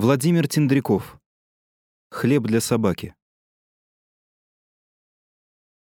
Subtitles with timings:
[0.00, 1.18] Владимир Тендряков.
[2.12, 3.16] Хлеб для собаки.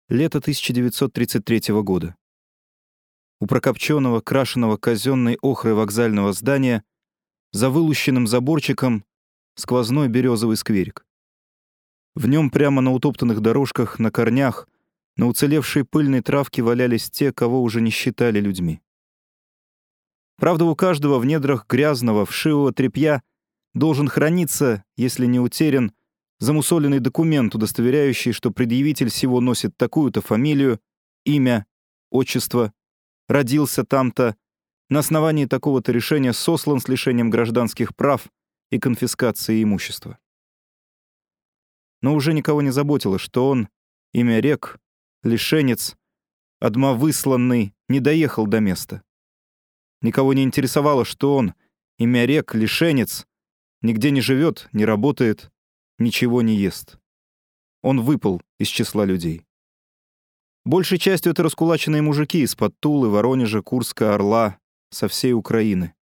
[0.08, 2.16] Лето 1933 года.
[3.40, 6.82] У прокопченного, крашеного казенной охрой вокзального здания
[7.52, 9.04] за вылущенным заборчиком
[9.54, 11.04] сквозной березовый скверик.
[12.14, 14.66] В нем прямо на утоптанных дорожках, на корнях,
[15.16, 18.80] на уцелевшей пыльной травке валялись те, кого уже не считали людьми.
[20.38, 23.22] Правда, у каждого в недрах грязного, вшивого тряпья—
[23.76, 25.92] должен храниться, если не утерян,
[26.38, 30.80] замусоленный документ, удостоверяющий, что предъявитель всего носит такую-то фамилию,
[31.24, 31.66] имя,
[32.10, 32.72] отчество,
[33.28, 34.34] родился там-то,
[34.88, 38.28] на основании такого-то решения сослан с лишением гражданских прав
[38.70, 40.18] и конфискацией имущества.
[42.00, 43.68] Но уже никого не заботило, что он,
[44.12, 44.78] имя рек,
[45.22, 45.96] лишенец,
[46.60, 49.02] отмовысланный, не доехал до места.
[50.00, 51.54] Никого не интересовало, что он,
[51.98, 53.26] имя рек, лишенец,
[53.86, 55.52] Нигде не живет, не работает,
[56.00, 56.98] ничего не ест.
[57.82, 59.46] Он выпал из числа людей.
[60.64, 64.58] Большей частью это раскулаченные мужики из-под Тулы, Воронежа, Курска, Орла,
[64.90, 65.94] со всей Украины.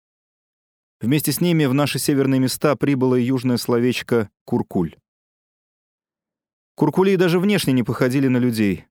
[1.01, 4.95] Вместе с ними в наши северные места прибыло и южное словечко «куркуль».
[6.77, 8.85] Куркули даже внешне не походили на людей.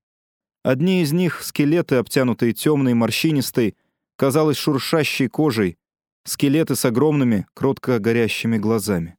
[0.64, 3.78] Одни из них, скелеты, обтянутые темной, морщинистой,
[4.18, 5.78] казалось, шуршащей кожей,
[6.26, 9.18] скелеты с огромными, кротко горящими глазами.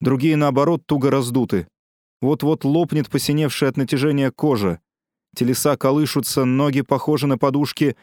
[0.00, 1.66] Другие, наоборот, туго раздуты.
[2.20, 4.80] Вот-вот лопнет посиневшая от натяжения кожа.
[5.34, 7.96] Телеса колышутся, ноги похожи на подушки,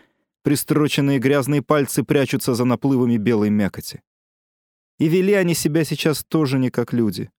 [0.44, 4.02] пристроченные грязные пальцы прячутся за наплывами белой мякоти.
[5.00, 7.32] И вели они себя сейчас тоже не как люди.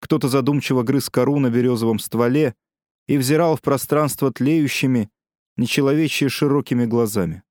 [0.00, 2.54] Кто-то задумчиво грыз кору на березовом стволе
[3.06, 5.10] и взирал в пространство тлеющими,
[5.56, 7.42] нечеловечьи широкими глазами.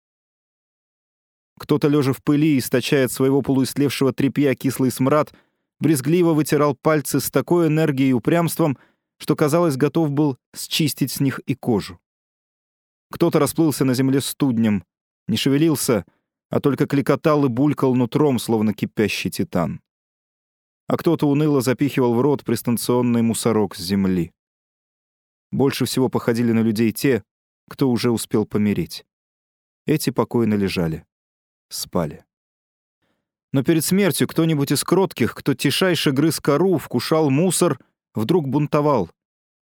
[1.58, 5.34] Кто-то, лежа в пыли, источает своего полуистлевшего тряпья кислый смрад,
[5.80, 8.78] брезгливо вытирал пальцы с такой энергией и упрямством,
[9.18, 12.00] что, казалось, готов был счистить с них и кожу.
[13.12, 14.84] Кто-то расплылся на земле студнем,
[15.28, 16.06] не шевелился,
[16.50, 19.82] а только кликотал и булькал нутром, словно кипящий титан.
[20.88, 24.32] А кто-то уныло запихивал в рот пристанционный мусорок с земли.
[25.52, 27.24] Больше всего походили на людей те,
[27.68, 29.06] кто уже успел помереть.
[29.86, 31.06] Эти покойно лежали
[31.70, 32.26] спали.
[33.54, 37.80] Но перед смертью кто-нибудь из кротких, кто тишайше грыз кору, вкушал мусор,
[38.14, 39.10] вдруг бунтовал.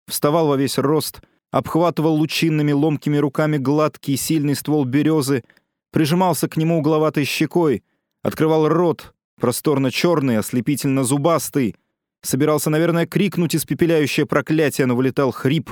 [0.08, 1.22] Вставал во весь рост,
[1.52, 5.44] обхватывал лучинными ломкими руками гладкий сильный ствол березы,
[5.92, 7.84] прижимался к нему угловатой щекой,
[8.22, 11.76] открывал рот, просторно черный, ослепительно зубастый,
[12.22, 15.72] собирался, наверное, крикнуть испепеляющее проклятие, но вылетал хрип,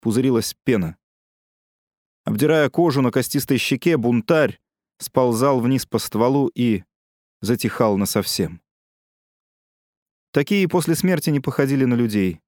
[0.00, 0.96] пузырилась пена.
[2.24, 4.58] Обдирая кожу на костистой щеке, бунтарь,
[5.02, 6.84] сползал вниз по стволу и
[7.40, 8.60] затихал насовсем.
[10.32, 12.40] Такие после смерти не походили на людей.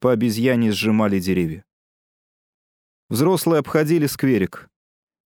[0.00, 1.64] По обезьяне сжимали деревья.
[3.08, 4.68] Взрослые обходили скверик.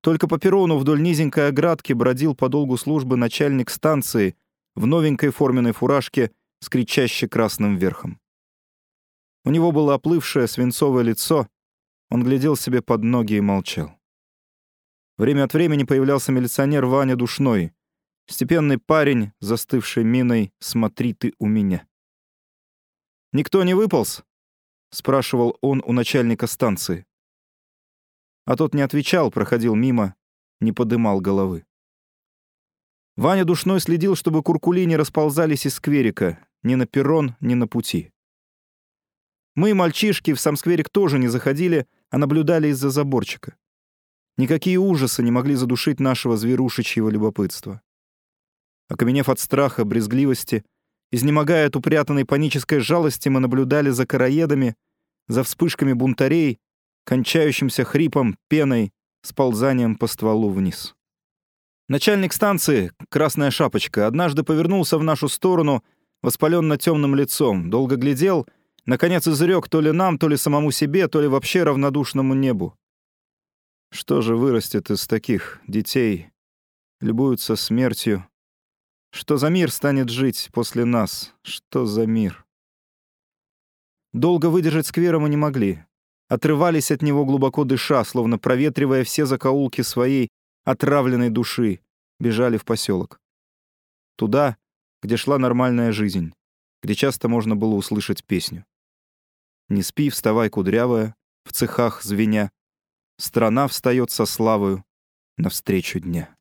[0.02, 4.36] Только по перрону вдоль низенькой оградки бродил по долгу службы начальник станции
[4.74, 6.30] в новенькой форменной фуражке
[6.60, 8.20] с кричаще красным верхом.
[9.44, 11.48] У него было оплывшее свинцовое лицо,
[12.10, 13.98] он глядел себе под ноги и молчал.
[15.16, 17.72] Время от времени появлялся милиционер Ваня Душной.
[18.26, 21.86] Степенный парень, застывший миной «Смотри ты у меня».
[23.32, 24.24] «Никто не выполз?»—
[24.90, 27.06] спрашивал он у начальника станции.
[28.44, 30.16] А тот не отвечал, проходил мимо,
[30.60, 31.64] не подымал головы.
[33.16, 38.10] Ваня Душной следил, чтобы куркули не расползались из скверика, ни на перрон, ни на пути.
[39.54, 43.56] Мы, мальчишки, в сам скверик тоже не заходили, а наблюдали из-за заборчика.
[44.36, 47.80] Никакие ужасы не могли задушить нашего зверушечьего любопытства.
[48.88, 50.64] Окаменев от страха, брезгливости,
[51.12, 54.74] изнемогая от упрятанной панической жалости, мы наблюдали за короедами,
[55.28, 56.58] за вспышками бунтарей,
[57.04, 60.94] кончающимся хрипом, пеной, сползанием по стволу вниз.
[61.88, 65.84] Начальник станции, красная шапочка, однажды повернулся в нашу сторону,
[66.22, 68.46] воспаленно темным лицом, долго глядел,
[68.86, 72.74] наконец изрек то ли нам, то ли самому себе, то ли вообще равнодушному небу.
[73.94, 76.32] Что же вырастет из таких детей?
[77.00, 78.28] Любуются смертью.
[79.12, 81.32] Что за мир станет жить после нас?
[81.42, 82.44] Что за мир?
[84.12, 85.84] Долго выдержать сквера мы не могли.
[86.26, 90.28] Отрывались от него глубоко дыша, словно проветривая все закоулки своей
[90.64, 91.78] отравленной души,
[92.18, 93.20] бежали в поселок.
[94.16, 94.56] Туда,
[95.04, 96.34] где шла нормальная жизнь,
[96.82, 98.64] где часто можно было услышать песню.
[99.68, 101.14] «Не спи, вставай, кудрявая»,
[101.44, 102.50] в цехах звеня,
[103.16, 104.84] Страна встает со славою
[105.36, 106.34] навстречу дня.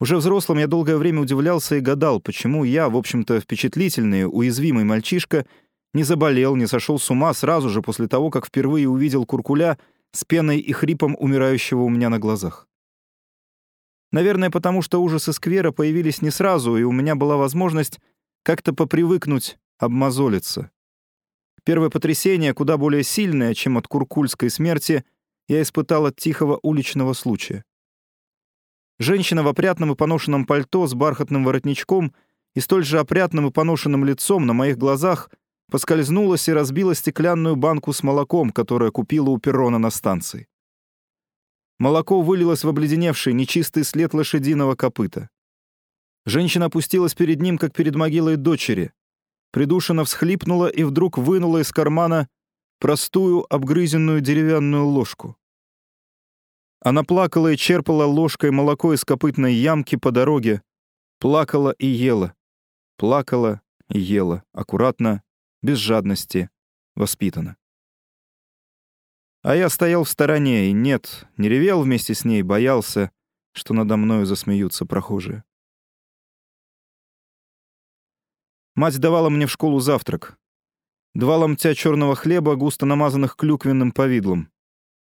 [0.00, 5.46] Уже взрослым я долгое время удивлялся и гадал, почему я, в общем-то, впечатлительный, уязвимый мальчишка,
[5.92, 9.78] не заболел, не сошел с ума сразу же после того, как впервые увидел куркуля
[10.12, 12.68] с пеной и хрипом умирающего у меня на глазах.
[14.12, 17.98] Наверное, потому что ужасы сквера появились не сразу, и у меня была возможность
[18.42, 20.70] как-то попривыкнуть, обмозолиться.
[21.64, 25.04] Первое потрясение, куда более сильное, чем от куркульской смерти,
[25.48, 27.64] я испытал от тихого уличного случая.
[28.98, 32.12] Женщина в опрятном и поношенном пальто с бархатным воротничком
[32.54, 35.30] и столь же опрятным и поношенным лицом на моих глазах
[35.70, 40.48] поскользнулась и разбила стеклянную банку с молоком, которую купила у перрона на станции.
[41.78, 45.30] Молоко вылилось в обледеневший, нечистый след лошадиного копыта.
[46.26, 48.92] Женщина опустилась перед ним, как перед могилой дочери.
[49.50, 52.28] Придушенно всхлипнула и вдруг вынула из кармана
[52.78, 55.36] простую обгрызенную деревянную ложку.
[56.80, 60.62] Она плакала и черпала ложкой молоко из копытной ямки по дороге.
[61.18, 62.34] Плакала и ела.
[62.96, 64.44] Плакала и ела.
[64.52, 65.22] Аккуратно,
[65.62, 66.50] без жадности,
[66.94, 67.56] воспитанно.
[69.42, 73.10] А я стоял в стороне и нет, не ревел вместе с ней, боялся,
[73.52, 75.44] что надо мною засмеются прохожие.
[78.78, 80.38] Мать давала мне в школу завтрак.
[81.12, 84.52] Два ломтя черного хлеба, густо намазанных клюквенным повидлом.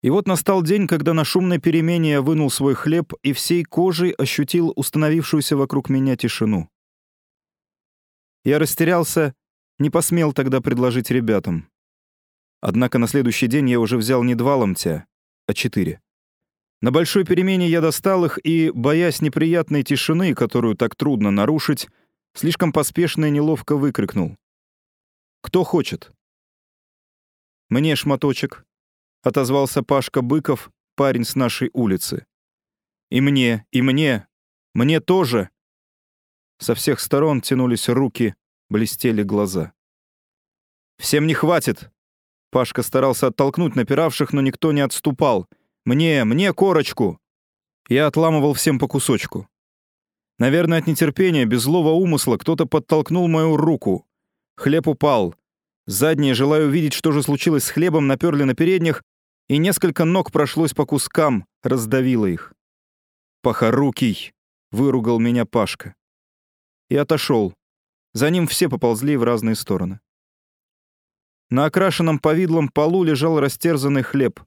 [0.02, 4.10] И вот настал день, когда на шумной перемене я вынул свой хлеб и всей кожей
[4.10, 6.68] ощутил установившуюся вокруг меня тишину.
[8.44, 9.32] Я растерялся,
[9.78, 11.70] не посмел тогда предложить ребятам.
[12.60, 15.06] Однако на следующий день я уже взял не два ломтя,
[15.46, 16.02] а четыре.
[16.82, 21.88] На большой перемене я достал их и, боясь неприятной тишины, которую так трудно нарушить,
[22.34, 24.36] слишком поспешно и неловко выкрикнул.
[25.40, 26.12] «Кто хочет?»
[27.70, 28.64] «Мне шматочек»,—
[29.22, 32.26] отозвался Пашка Быков, парень с нашей улицы.
[33.10, 34.26] «И мне, и мне,
[34.74, 35.50] мне тоже!»
[36.58, 38.34] Со всех сторон тянулись руки,
[38.68, 39.72] блестели глаза.
[40.98, 41.90] «Всем не хватит!»
[42.50, 45.48] Пашка старался оттолкнуть напиравших, но никто не отступал.
[45.84, 47.20] «Мне, мне корочку!»
[47.88, 49.48] Я отламывал всем по кусочку.
[50.38, 54.06] Наверное, от нетерпения, без злого умысла, кто-то подтолкнул мою руку.
[54.56, 55.34] Хлеб упал.
[55.86, 59.02] Задние, желая увидеть, что же случилось с хлебом, наперли на передних,
[59.48, 62.54] и несколько ног прошлось по кускам, раздавило их.
[63.42, 64.32] «Похорукий!»—
[64.72, 65.94] выругал меня Пашка.
[66.88, 67.54] И отошел.
[68.14, 70.00] За ним все поползли в разные стороны.
[71.50, 74.40] На окрашенном повидлом полу лежал растерзанный хлеб.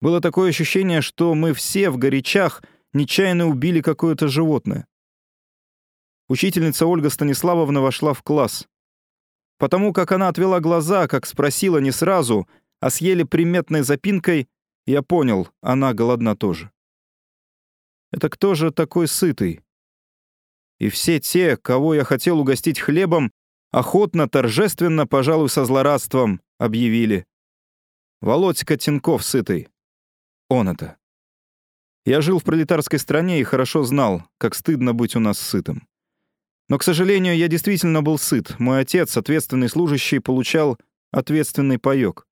[0.00, 2.62] Было такое ощущение, что мы все в горячах
[2.92, 4.86] нечаянно убили какое-то животное.
[6.30, 8.66] Учительница Ольга Станиславовна вошла в класс.
[9.58, 12.48] Потому как она отвела глаза, как спросила не сразу—
[12.80, 14.48] а съели приметной запинкой,
[14.86, 16.72] я понял, она голодна тоже.
[18.10, 19.62] Это кто же такой сытый?
[20.78, 23.30] И все те, кого я хотел угостить хлебом,
[23.70, 27.26] охотно, торжественно, пожалуй, со злорадством, объявили.
[28.22, 29.68] Володька Тинков сытый.
[30.48, 30.96] Он это.
[32.06, 35.86] Я жил в пролетарской стране и хорошо знал, как стыдно быть у нас сытым.
[36.70, 38.56] Но, к сожалению, я действительно был сыт.
[38.60, 40.78] Мой отец, ответственный служащий, получал
[41.10, 42.28] ответственный паёк.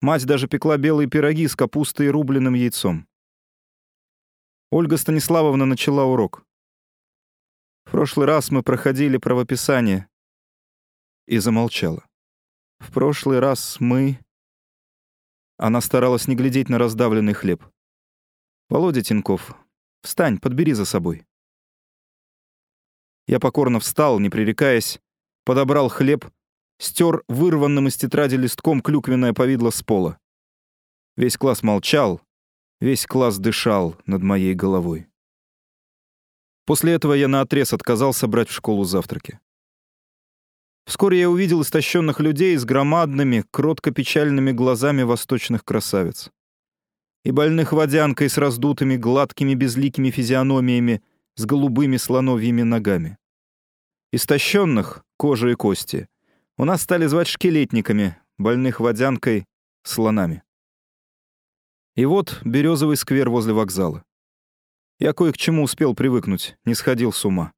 [0.00, 3.06] Мать даже пекла белые пироги с капустой и рубленым яйцом.
[4.72, 6.44] Ольга Станиславовна начала урок.
[7.84, 10.08] В прошлый раз мы проходили правописание.
[11.28, 12.04] И замолчала.
[12.80, 14.18] В прошлый раз мы...
[15.56, 17.64] Она старалась не глядеть на раздавленный хлеб.
[18.70, 19.54] «Володя Тинков,
[20.02, 21.27] встань, подбери за собой».
[23.28, 25.00] Я покорно встал, не пререкаясь,
[25.44, 26.24] подобрал хлеб
[26.78, 30.18] стер вырванным из тетради листком клюквенное повидло с пола.
[31.16, 32.22] Весь класс молчал,
[32.80, 35.08] весь класс дышал над моей головой.
[36.64, 39.40] После этого я наотрез отказался брать в школу завтраки.
[40.86, 46.30] Вскоре я увидел истощенных людей с громадными, кротко-печальными глазами восточных красавиц.
[47.24, 51.02] И больных водянкой с раздутыми, гладкими, безликими физиономиями,
[51.36, 53.17] с голубыми слоновьими ногами.
[54.10, 56.08] Истощенных, кожа и кости—
[56.60, 59.46] у нас стали звать шкелетниками, больных водянкой,
[59.84, 60.42] слонами.
[61.94, 64.04] И вот березовый сквер возле вокзала.
[64.98, 67.52] Я кое к чему успел привыкнуть, не сходил с ума.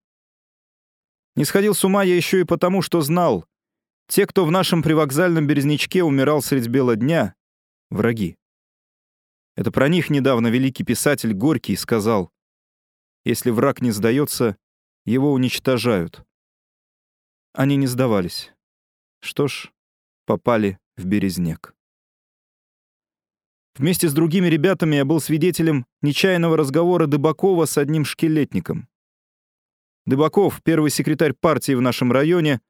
[1.34, 3.46] Не сходил с ума я еще и потому, что знал,
[4.06, 7.34] те, кто в нашем привокзальном березнячке умирал средь бела дня,—
[7.90, 8.36] враги.
[9.56, 12.30] Это про них недавно великий писатель Горький сказал,
[13.24, 14.58] если враг не сдается,
[15.06, 16.22] его уничтожают.
[17.52, 18.52] Они не сдавались.
[19.20, 19.72] Что ж,
[20.24, 21.74] попали в Березняк.
[23.76, 28.88] Вместе с другими ребятами я был свидетелем нечаянного разговора Дыбакова с одним шкелетником.
[30.06, 32.60] Дыбаков, первый секретарь партии в нашем районе,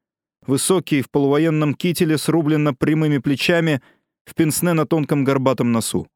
[0.46, 3.82] высокий, в полувоенном кителе, срубленно прямыми плечами,
[4.24, 6.06] в пенсне на тонком горбатом носу.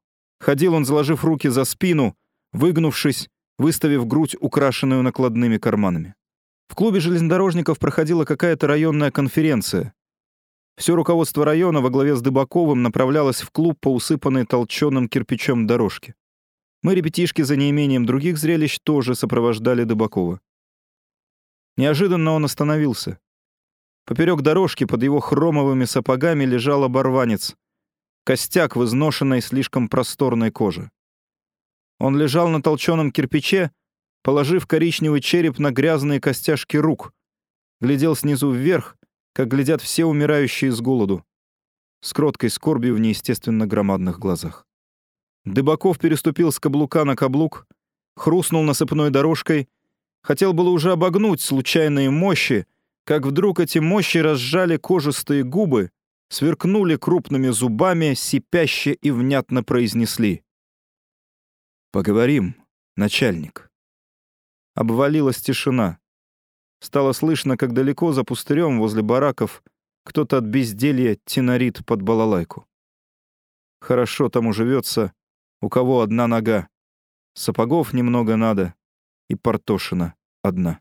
[0.41, 2.17] Ходил он, заложив руки за спину,
[2.53, 3.29] выгнувшись,
[3.59, 6.15] выставив грудь, украшенную накладными карманами.
[6.69, 9.95] В клубе железнодорожников проходила какая-то районная конференция.
[10.77, 16.15] Все руководство района во главе с Дыбаковым направлялось в клуб по усыпанной толченым кирпичом дорожке.
[16.83, 20.41] Мы, ребятишки, за неимением других зрелищ, тоже сопровождали Дыбакова.
[21.77, 23.19] Неожиданно он остановился.
[24.05, 27.57] Поперек дорожки под его хромовыми сапогами лежал оборванец,
[28.25, 30.91] костяк в изношенной слишком просторной коже.
[31.99, 33.71] Он лежал на толченом кирпиче,
[34.25, 37.13] положив коричневый череп на грязные костяшки рук,
[37.81, 38.97] глядел снизу вверх,
[39.35, 41.25] как глядят все умирающие с голоду,
[42.01, 44.67] с кроткой скорбью в неестественно громадных глазах.
[45.45, 47.67] Дыбаков переступил с каблука на каблук,
[48.17, 49.69] хрустнул насыпной дорожкой,
[50.23, 52.67] хотел было уже обогнуть случайные мощи,
[53.05, 55.91] как вдруг эти мощи разжали кожистые губы,
[56.31, 60.43] сверкнули крупными зубами, сипяще и внятно произнесли.
[61.93, 62.57] «Поговорим,
[62.97, 63.64] начальник».
[64.75, 65.99] Обвалилась тишина.
[66.81, 69.63] Стало слышно, как далеко за пустырем возле бараков
[70.05, 72.67] кто-то от безделья тенорит под балалайку.
[73.81, 75.13] Хорошо тому живется,
[75.61, 76.69] у кого одна нога.
[77.35, 78.75] Сапогов немного надо,
[79.29, 80.81] и Портошина одна.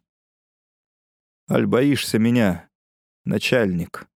[1.50, 2.70] Аль боишься меня,
[3.26, 4.08] начальник.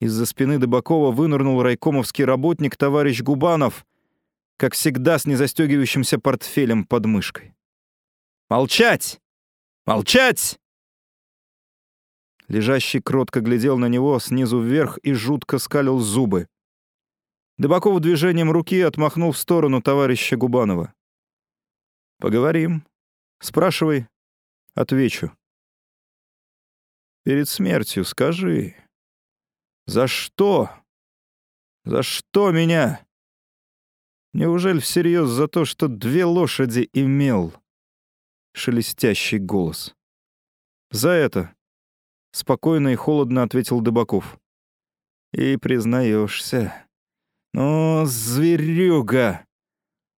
[0.00, 3.86] Из-за спины Дыбакова вынырнул райкомовский работник товарищ Губанов,
[4.56, 7.55] как всегда с незастегивающимся портфелем под мышкой.
[8.48, 9.20] «Молчать!
[9.86, 10.60] Молчать!»
[12.46, 16.48] Лежащий кротко глядел на него снизу вверх и жутко скалил зубы.
[17.58, 20.94] Дыбаков движением руки отмахнул в сторону товарища Губанова.
[22.18, 22.86] «Поговорим.
[23.40, 24.06] Спрашивай.
[24.74, 25.36] Отвечу.
[27.24, 28.76] Перед смертью скажи,
[29.86, 30.70] за что?
[31.84, 33.04] За что меня?
[34.32, 37.52] Неужели всерьез за то, что две лошади имел?»
[38.56, 39.94] Шелестящий голос.
[40.90, 41.54] «За это»,—
[42.32, 44.38] спокойно и холодно ответил Дыбаков.
[45.34, 46.72] «И признаешься.
[47.52, 49.44] Ну, зверюга!»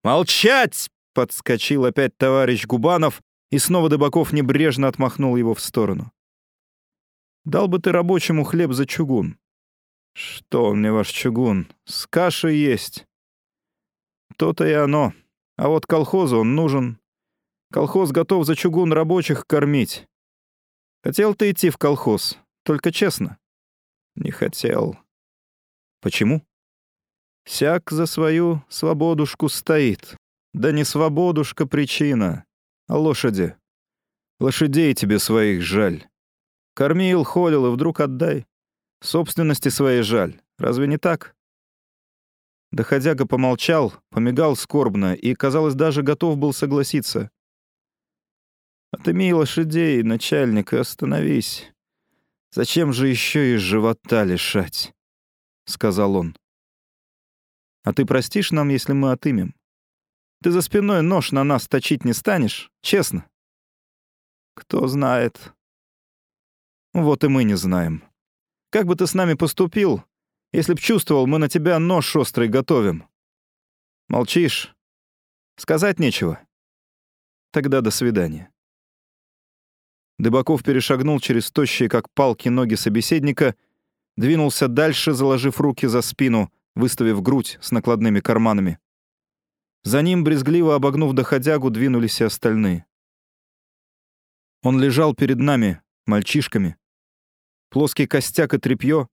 [0.04, 6.12] «Молчать!»— подскочил опять товарищ Губанов, и снова Дыбаков небрежно отмахнул его в сторону.
[7.44, 9.40] «Дал бы ты рабочему хлеб за чугун.
[10.14, 11.72] «Что мне ваш чугун?
[11.86, 13.08] С кашей есть».
[14.38, 15.14] «То-то и оно.
[15.56, 17.00] А вот колхозу он нужен.
[17.72, 20.08] Колхоз готов за чугун рабочих кормить.
[21.04, 23.38] Хотел ты идти в колхоз, только честно».
[24.16, 24.98] «Не хотел».
[26.02, 26.46] «Почему?»
[27.44, 30.18] «Всяк за свою свободушку стоит.
[30.54, 32.46] Да не свободушка причина,
[32.88, 33.56] а лошади.
[34.40, 36.08] Лошадей тебе своих жаль.
[36.74, 38.46] Кормил, холил и вдруг отдай.
[39.02, 40.42] Собственности своей жаль.
[40.58, 41.36] Разве не так?
[42.72, 47.30] Доходяга помолчал, помигал скорбно и, казалось, даже готов был согласиться.
[48.92, 51.72] «Отымей лошадей, начальник, и остановись.
[52.52, 54.94] Зачем же еще из живота лишать?»—
[55.66, 56.36] сказал он.
[57.84, 59.56] «А ты простишь нам, если мы отымем?
[60.42, 63.30] Ты за спиной нож на нас точить не станешь, честно?»
[64.56, 65.54] «Кто знает?»
[66.94, 68.04] «Вот и мы не знаем».
[68.70, 70.04] Как бы ты с нами поступил,
[70.52, 73.08] если б чувствовал, мы на тебя нож острый готовим?
[74.10, 74.76] Молчишь?
[75.58, 76.42] Сказать нечего?
[77.52, 78.52] Тогда до свидания.
[80.20, 83.56] Дыбаков перешагнул через тощие, как палки, ноги собеседника,
[84.16, 88.80] двинулся дальше, заложив руки за спину, выставив грудь с накладными карманами.
[89.84, 92.86] За ним, брезгливо обогнув доходягу, двинулись и остальные.
[94.64, 96.78] Он лежал перед нами, мальчишками,
[97.70, 99.08] плоский костяк и тряпье,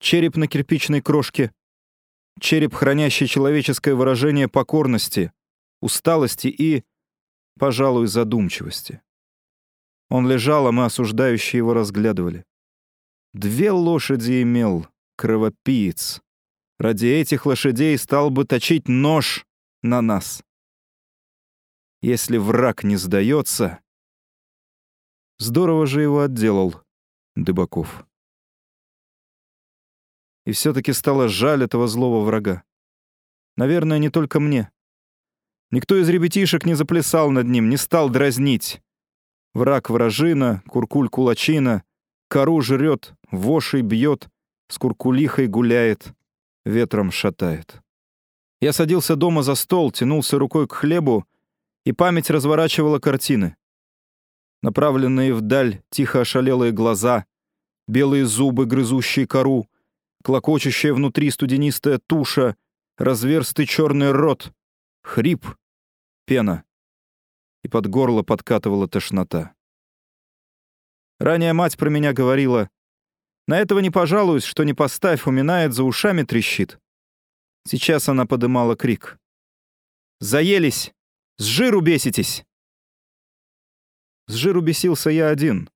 [0.00, 1.52] череп на кирпичной крошке,
[2.40, 5.32] череп, хранящий человеческое выражение покорности,
[5.80, 6.84] усталости и,
[7.58, 9.03] пожалуй, задумчивости.
[10.08, 12.44] Он лежал, а мы, осуждающие его, разглядывали.
[13.32, 16.22] Две лошади имел, кровопиец.
[16.78, 19.46] Ради этих лошадей стал бы точить нож
[19.82, 20.42] на нас.
[22.02, 23.80] Если враг не сдается...
[25.38, 26.80] Здорово же его отделал.
[27.34, 28.06] Дыбаков.
[30.46, 32.62] И все-таки стало жаль этого злого врага.
[33.56, 34.70] Наверное, не только мне.
[35.72, 38.80] Никто из ребятишек не заплясал над ним, не стал дразнить.
[39.54, 41.84] Враг вражина, куркуль кулачина,
[42.28, 44.28] кору жрет, вошей бьет,
[44.68, 46.12] с куркулихой гуляет,
[46.64, 47.80] ветром шатает.
[48.60, 51.24] Я садился дома за стол, тянулся рукой к хлебу,
[51.84, 53.56] и память разворачивала картины.
[54.62, 57.26] направленные вдаль тихо ошалелые глаза,
[57.86, 59.68] белые зубы, грызущие кору,
[60.22, 62.56] клокочущая внутри студенистая туша,
[62.96, 64.52] разверстый черный рот,
[65.02, 65.46] хрип,
[66.24, 66.64] пена.
[67.64, 69.52] И под горло подкатывала тошнота.
[71.18, 72.70] Ранее мать про меня говорила,
[73.48, 76.78] «На этого не пожалуюсь, что не поставь, уминает, за ушами трещит».
[77.66, 79.18] Сейчас она подымала крик.
[80.20, 80.92] «Заелись!
[81.38, 82.44] С жиру беситесь!»
[84.26, 85.68] С жиру бесился я один.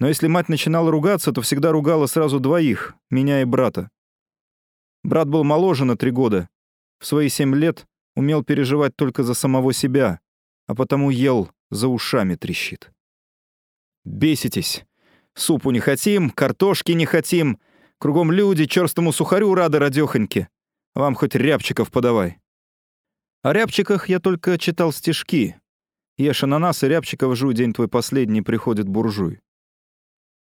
[0.00, 3.90] Но если мать начинала ругаться, то всегда ругала сразу двоих, меня и брата.
[5.02, 6.48] Брат был моложе на три года.
[6.98, 10.20] В свои семь лет умел переживать только за самого себя,
[10.68, 12.92] а потому ел, за ушами трещит.
[14.04, 14.84] Беситесь.
[15.34, 17.58] Супу не хотим, картошки не хотим.
[17.98, 20.48] Кругом люди, черстому сухарю рады радёхоньки.
[20.94, 22.38] Вам хоть рябчиков подавай.
[23.42, 25.56] О рябчиках я только читал стишки.
[26.16, 29.40] Ешь ананас и рябчиков жуй, день твой последний, приходит буржуй.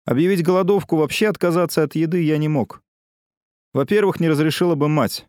[0.05, 2.83] Объявить голодовку, вообще отказаться от еды я не мог.
[3.73, 5.27] Во-первых, не разрешила бы мать.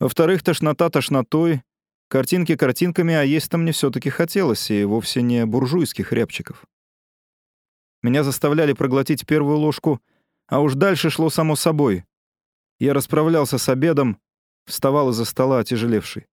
[0.00, 1.62] Во-вторых, тошнота тошнотой,
[2.08, 6.64] картинки картинками, а есть-то мне все таки хотелось, и вовсе не буржуйских рябчиков.
[8.02, 10.00] Меня заставляли проглотить первую ложку,
[10.46, 12.04] а уж дальше шло само собой.
[12.78, 14.20] Я расправлялся с обедом,
[14.66, 16.26] вставал из-за стола отяжелевший.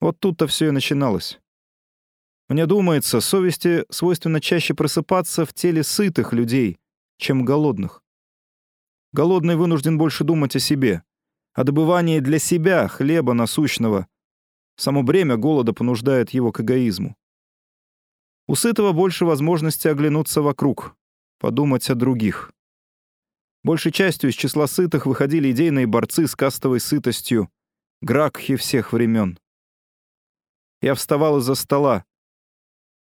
[0.00, 1.40] Вот тут-то все и начиналось.
[2.48, 6.78] Мне думается, совести свойственно чаще просыпаться в теле сытых людей,
[7.16, 8.02] чем голодных.
[9.12, 11.02] Голодный вынужден больше думать о себе,
[11.52, 14.06] о добывании для себя хлеба насущного.
[14.80, 17.14] Само бремя голода понуждает его к эгоизму.
[18.48, 20.96] У сытого больше возможности оглянуться вокруг,
[21.38, 22.50] подумать о других.
[23.62, 27.50] Большей частью из числа сытых выходили идейные борцы с кастовой сытостью,
[28.00, 29.38] гракхи всех времен.
[30.80, 32.06] Я вставал из-за стола,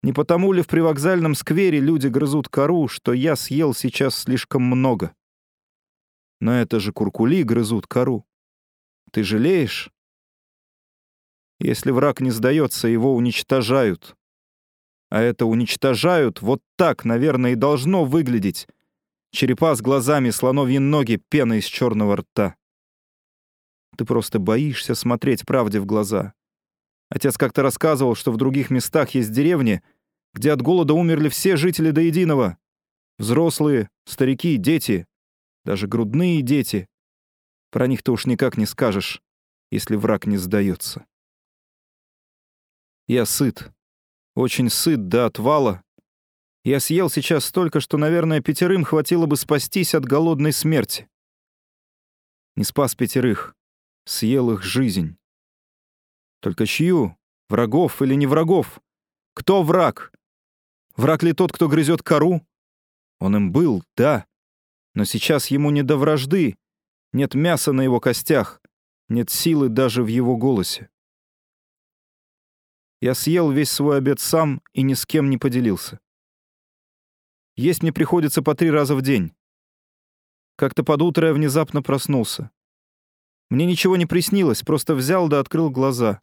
[0.02, 5.14] не потому ли в привокзальном сквере люди грызут кору, что я съел сейчас слишком много?
[6.42, 8.26] Но это же куркули грызут кору.
[9.12, 9.92] Ты жалеешь?
[11.60, 14.16] Если враг не сдается, его уничтожают.
[15.10, 18.68] А это уничтожают вот так, наверное, и должно выглядеть.
[19.32, 22.56] Черепа с глазами, слоновьи ноги, пена из черного рта.
[23.98, 26.34] Ты просто боишься смотреть правде в глаза.
[27.10, 29.82] Отец как-то рассказывал, что в других местах есть деревни,
[30.34, 32.58] где от голода умерли все жители до единого.
[33.18, 35.08] Взрослые, старики, дети,
[35.66, 36.88] даже грудные дети.
[37.72, 39.22] Про них ты уж никак не скажешь,
[39.72, 41.07] если враг не сдается.
[43.08, 43.72] Я сыт.
[44.36, 45.82] Очень сыт до отвала.
[46.66, 51.08] Я съел сейчас столько, что, наверное, пятерым хватило бы спастись от голодной смерти.
[52.58, 53.56] Не спас пятерых,
[54.04, 55.16] съел их жизнь.
[56.42, 57.18] Только чью?
[57.50, 58.82] Врагов или не врагов?
[59.34, 60.12] Кто враг?
[60.98, 62.46] Враг ли тот, кто грызет кору?
[63.20, 64.26] Он им был, да.
[64.94, 66.58] Но сейчас ему не до вражды.
[67.14, 68.62] Нет мяса на его костях.
[69.08, 70.90] Нет силы даже в его голосе.
[73.02, 76.00] Я съел весь свой обед сам и ни с кем не поделился.
[77.56, 79.34] Есть мне приходится по три раза в день.
[80.56, 82.52] Как-то под утро я внезапно проснулся.
[83.50, 86.22] Мне ничего не приснилось, просто взял да открыл глаза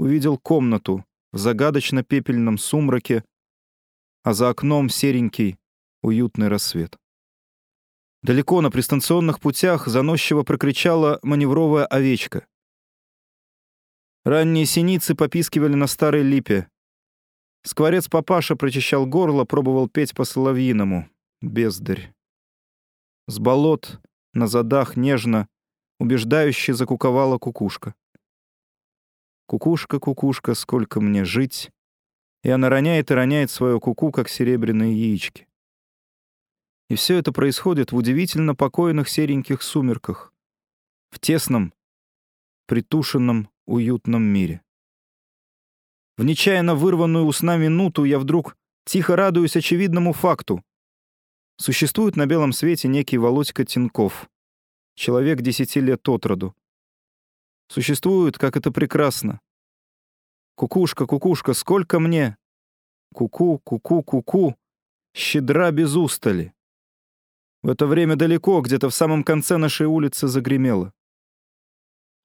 [0.00, 3.24] увидел комнату в загадочно-пепельном сумраке,
[4.22, 5.58] а за окном серенький,
[6.02, 6.96] уютный рассвет.
[8.22, 12.46] Далеко на пристанционных путях заносчиво прокричала маневровая овечка.
[14.24, 16.68] Ранние синицы попискивали на старой липе.
[17.62, 21.08] Скворец папаша прочищал горло, пробовал петь по-соловьиному.
[21.40, 22.12] Бездарь.
[23.28, 23.98] С болот,
[24.34, 25.48] на задах нежно,
[25.98, 27.94] убеждающе закуковала кукушка.
[29.46, 31.70] Кукушка, кукушка, сколько мне жить?
[32.42, 35.48] И она роняет и роняет свою куку, как серебряные яички.
[36.90, 40.34] И все это происходит в удивительно покойных сереньких сумерках,
[41.10, 41.72] в тесном,
[42.66, 44.62] притушенном, уютном мире.
[46.16, 50.62] В нечаянно вырванную у сна минуту я вдруг тихо радуюсь очевидному факту.
[51.56, 54.30] Существует на белом свете некий Володька Тинков,
[54.94, 56.54] человек десяти лет от роду,
[57.70, 59.40] Существует, как это прекрасно.
[60.56, 62.36] Кукушка, кукушка, сколько мне?
[63.14, 64.56] Куку, куку, куку,
[65.14, 66.52] щедра без устали.
[67.62, 70.92] В это время далеко, где-то в самом конце нашей улицы загремело.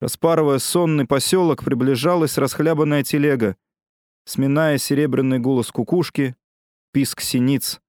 [0.06, 3.58] Распарывая сонный поселок, приближалась расхлябанная телега,
[4.26, 6.36] сминая серебряный голос кукушки,
[6.91, 7.82] писк синиц,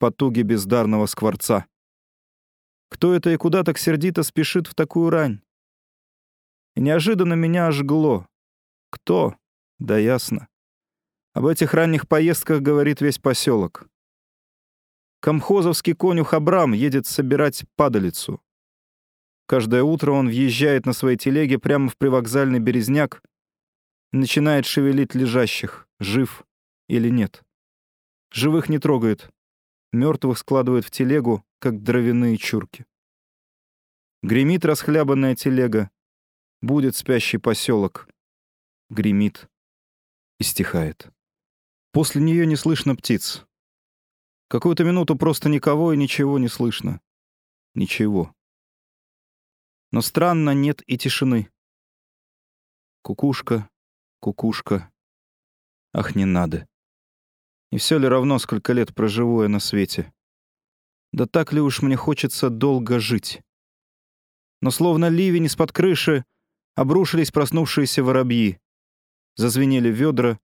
[0.00, 1.66] потуги бездарного скворца.
[2.88, 5.42] Кто это и куда так сердито спешит в такую рань?
[6.74, 8.26] И неожиданно меня ожгло.
[8.90, 9.36] Кто?
[9.78, 10.48] Да ясно.
[11.34, 13.86] Об этих ранних поездках говорит весь поселок.
[15.20, 18.42] Комхозовский конюх Абрам едет собирать падалицу.
[19.50, 23.20] Каждое утро он въезжает на своей телеге прямо в привокзальный березняк
[24.12, 26.44] начинает шевелить лежащих, жив
[26.88, 27.42] или нет.
[28.30, 29.28] Живых не трогает,
[29.90, 32.86] мертвых складывает в телегу, как дровяные чурки.
[34.22, 35.90] Гремит расхлябанная телега,
[36.62, 38.08] будет спящий поселок.
[38.88, 39.48] Гремит
[40.38, 41.10] и стихает.
[41.90, 43.44] После нее не слышно птиц.
[44.46, 47.00] Какую-то минуту просто никого и ничего не слышно.
[47.74, 48.32] Ничего.
[49.92, 51.50] Но странно, нет и тишины.
[53.02, 53.68] Кукушка,
[54.20, 54.90] кукушка.
[55.92, 56.68] Ах, не надо.
[57.72, 60.12] И все ли равно, сколько лет проживу я на свете?
[61.12, 63.42] Да так ли уж мне хочется долго жить?
[64.60, 66.24] Но словно ливень из-под крыши
[66.74, 68.60] обрушились проснувшиеся воробьи.
[69.36, 70.38] Зазвенели ведра,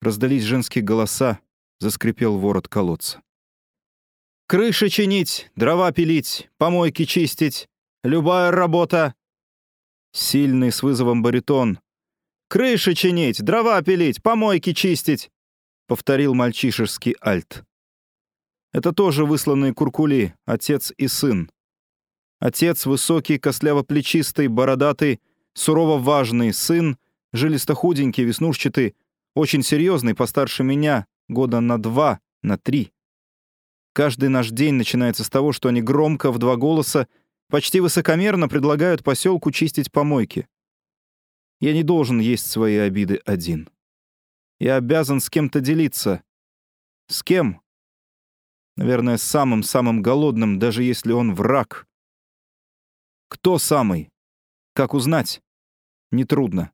[0.00, 1.40] раздались женские голоса,
[1.78, 3.22] заскрипел ворот колодца.
[4.46, 7.68] «Крыши чинить, дрова пилить, помойки чистить,
[8.02, 9.14] любая работа!»
[10.12, 11.78] Сильный с вызовом баритон.
[12.48, 15.30] «Крыши чинить, дрова пилить, помойки чистить!»
[15.86, 17.64] Повторил мальчишеский альт.
[18.72, 21.50] Это тоже высланные куркули, отец и сын.
[22.38, 25.20] Отец высокий, косляво-плечистый, бородатый,
[25.54, 26.96] сурово важный, сын,
[27.32, 28.94] жилисто-худенький, веснушчатый,
[29.34, 32.92] очень серьезный, постарше меня, года на два, на три.
[33.92, 37.08] Каждый наш день начинается с того, что они громко, в два голоса,
[37.50, 40.48] почти высокомерно предлагают поселку чистить помойки.
[41.60, 43.68] Я не должен есть свои обиды один.
[44.58, 46.22] Я обязан с кем-то делиться.
[47.08, 47.60] С кем?
[48.76, 51.86] Наверное, с самым-самым голодным, даже если он враг.
[53.28, 54.10] Кто самый?
[54.74, 55.42] Как узнать?
[56.10, 56.72] Нетрудно.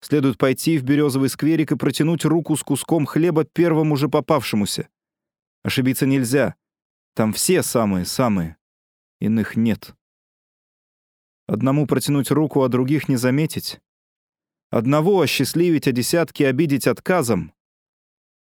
[0.00, 4.88] Следует пойти в березовый скверик и протянуть руку с куском хлеба первому же попавшемуся.
[5.62, 6.56] Ошибиться нельзя.
[7.14, 8.56] Там все самые-самые.
[9.20, 9.94] Иных нет.
[11.46, 13.80] Одному протянуть руку, а других не заметить.
[14.70, 17.52] Одного осчастливить, а десятки обидеть отказом.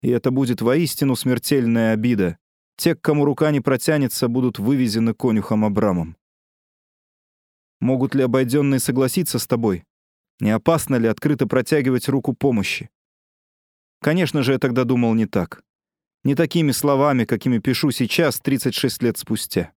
[0.02, 2.38] И это будет воистину смертельная обида.
[2.78, 6.18] Те, к кому рука не протянется, будут вывезены конюхом Абрамом.
[7.80, 9.84] Могут ли обойденные согласиться с тобой?
[10.40, 12.90] Не опасно ли открыто протягивать руку помощи?
[14.02, 15.64] Конечно же, я тогда думал не так.
[16.24, 19.74] Не такими словами, какими пишу сейчас, 36 лет спустя.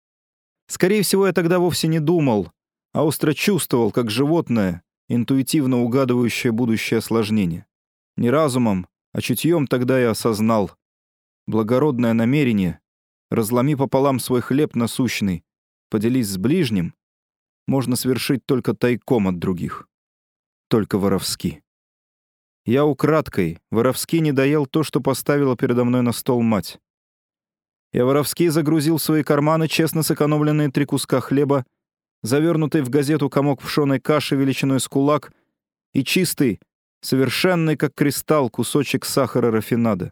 [0.66, 2.52] Скорее всего, я тогда вовсе не думал,
[2.94, 7.66] а остро чувствовал, как животное, интуитивно угадывающее будущее осложнение.
[8.16, 10.72] Не разумом, а чутьем тогда я осознал.
[11.46, 12.80] Благородное намерение,
[13.30, 15.44] разломи пополам свой хлеб насущный,
[15.90, 16.94] поделись с ближним,
[17.66, 19.86] можно свершить только тайком от других
[20.74, 21.62] только воровски.
[22.66, 26.80] Я украдкой, воровски не доел то, что поставила передо мной на стол мать.
[27.92, 31.64] Я воровски загрузил в свои карманы честно сэкономленные три куска хлеба,
[32.24, 35.32] завернутый в газету комок пшеной каши величиной с кулак
[35.92, 36.58] и чистый,
[37.02, 40.10] совершенный, как кристалл, кусочек сахара рафинада.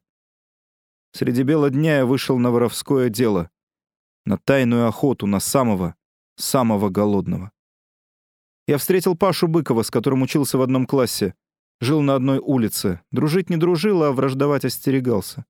[1.12, 3.50] Среди бела дня я вышел на воровское дело,
[4.26, 5.96] на тайную охоту на самого,
[6.36, 7.50] самого голодного.
[8.66, 11.34] Я встретил Пашу Быкова, с которым учился в одном классе.
[11.80, 13.00] Жил на одной улице.
[13.10, 15.44] Дружить не дружил, а враждовать остерегался.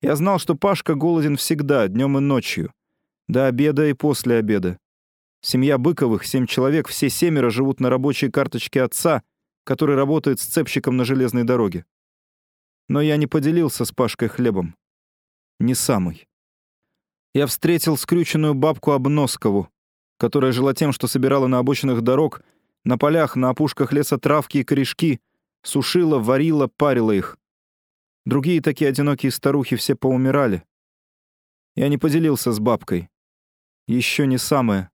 [0.00, 2.72] Я знал, что Пашка голоден всегда, днем и ночью.
[3.28, 4.78] До обеда и после обеда.
[5.46, 9.22] Семья Быковых, семь человек, все семеро живут на рабочей карточке отца,
[9.64, 11.84] который работает сцепщиком на железной дороге.
[12.88, 14.74] Но я не поделился с Пашкой хлебом.
[15.60, 16.26] Не самый.
[17.34, 19.68] Я встретил скрюченную бабку Обноскову,
[20.16, 22.40] которая жила тем, что собирала на обочинах дорог,
[22.82, 25.20] на полях, на опушках леса травки и корешки,
[25.62, 27.36] сушила, варила, парила их.
[28.24, 30.64] Другие такие одинокие старухи все поумирали.
[31.76, 33.10] Я не поделился с бабкой.
[33.86, 34.88] Еще не самое.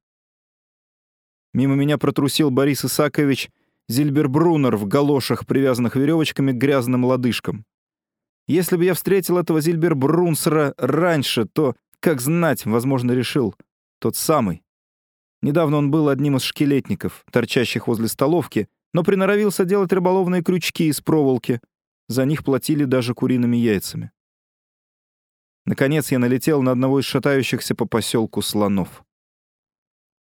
[1.52, 3.50] Мимо меня протрусил Борис Исакович
[3.88, 7.64] Зильбербрунер в галошах, привязанных веревочками к грязным лодыжкам.
[8.46, 13.54] Если бы я встретил этого Зильбербрунсера раньше, то, как знать, возможно, решил,
[13.98, 14.62] тот самый.
[15.42, 21.00] Недавно он был одним из шкелетников, торчащих возле столовки, но приноровился делать рыболовные крючки из
[21.00, 21.60] проволоки.
[22.08, 24.10] За них платили даже куриными яйцами.
[25.64, 29.04] Наконец я налетел на одного из шатающихся по поселку слонов.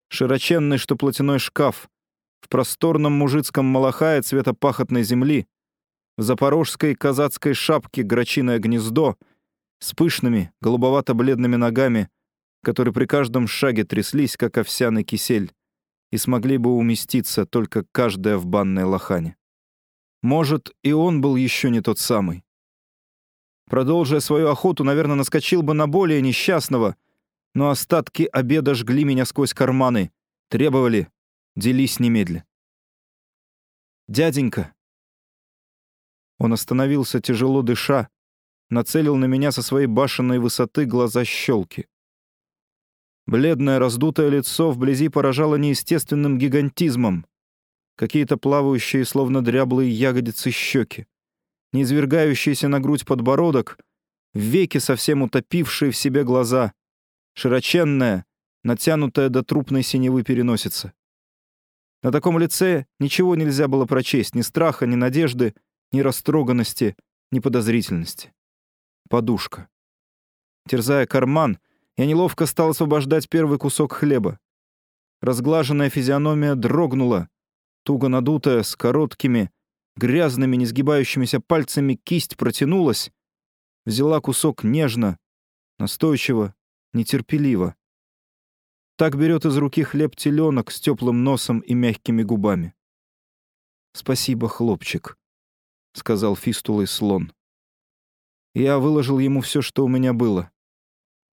[0.09, 1.89] Широченный, что платяной шкаф,
[2.39, 5.47] в просторном мужицком малахае цвета пахотной земли,
[6.17, 9.17] в запорожской казацкой шапке грачиное гнездо,
[9.79, 12.09] с пышными, голубовато-бледными ногами,
[12.63, 15.53] которые при каждом шаге тряслись, как овсяный кисель,
[16.11, 19.35] и смогли бы уместиться только каждая в банной лохане.
[20.23, 22.43] Может, и он был еще не тот самый.
[23.69, 26.95] Продолжая свою охоту, наверное, наскочил бы на более несчастного,
[27.53, 30.11] но остатки обеда жгли меня сквозь карманы,
[30.49, 31.09] требовали
[31.55, 32.45] «делись немедля».
[34.07, 34.73] «Дяденька!»
[36.39, 38.09] Он остановился, тяжело дыша,
[38.69, 41.87] нацелил на меня со своей башенной высоты глаза щелки.
[43.25, 47.25] Бледное раздутое лицо вблизи поражало неестественным гигантизмом.
[47.97, 51.07] Какие-то плавающие, словно дряблые ягодицы щеки.
[51.73, 53.79] Неизвергающийся на грудь подбородок,
[54.33, 56.71] веки совсем утопившие в себе глаза.
[57.37, 58.25] Широченная,
[58.63, 60.93] натянутая до трупной синевы переносица.
[62.01, 65.53] На таком лице ничего нельзя было прочесть, ни страха, ни надежды,
[65.91, 66.95] ни растроганности,
[67.31, 68.33] ни подозрительности.
[69.07, 69.69] Подушка.
[70.67, 71.59] Терзая карман,
[71.95, 74.39] я неловко стал освобождать первый кусок хлеба.
[75.21, 77.29] Разглаженная физиономия дрогнула,
[77.83, 79.51] туго надутая, с короткими,
[79.95, 83.11] грязными, несгибающимися пальцами кисть протянулась,
[83.85, 85.19] взяла кусок нежно,
[85.77, 86.55] настойчиво,
[86.93, 87.75] нетерпеливо.
[88.97, 92.73] Так берет из руки хлеб теленок с теплым носом и мягкими губами.
[93.93, 95.17] «Спасибо, хлопчик»,—
[95.93, 97.31] сказал фистулой слон.
[98.53, 100.51] Я выложил ему все, что у меня было.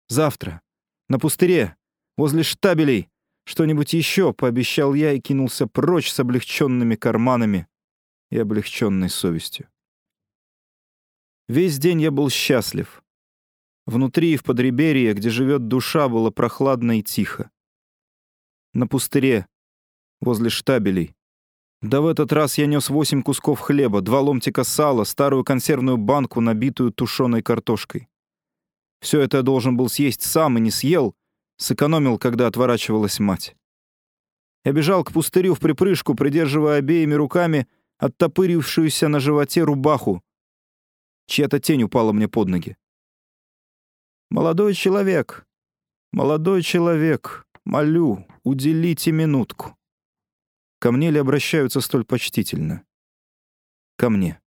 [0.07, 0.62] Завтра.
[1.10, 1.75] На пустыре.
[2.15, 3.10] Возле штабелей.
[3.43, 7.67] Что-нибудь еще, пообещал я и кинулся прочь с облегченными карманами
[8.29, 9.67] и облегченной совестью.
[11.47, 13.03] Весь день я был счастлив.
[13.88, 17.50] Внутри и в подреберье, где живет душа, было прохладно и тихо.
[18.73, 19.47] На пустыре,
[20.19, 21.15] возле штабелей.
[21.82, 26.41] Да в этот раз я нес восемь кусков хлеба, два ломтика сала, старую консервную банку,
[26.41, 28.10] набитую тушеной картошкой.
[29.00, 31.15] Все это я должен был съесть сам и не съел,
[31.56, 33.56] сэкономил, когда отворачивалась мать.
[34.65, 37.67] Я бежал к пустырю в припрыжку, придерживая обеими руками
[38.00, 40.21] оттопырившуюся на животе рубаху.
[41.28, 42.76] Чья-то тень упала мне под ноги.
[44.29, 45.47] «Молодой человек,
[46.11, 49.77] молодой человек, молю, уделите минутку».
[50.79, 52.83] Ко мне ли обращаются столь почтительно?
[53.95, 54.39] Ко мне.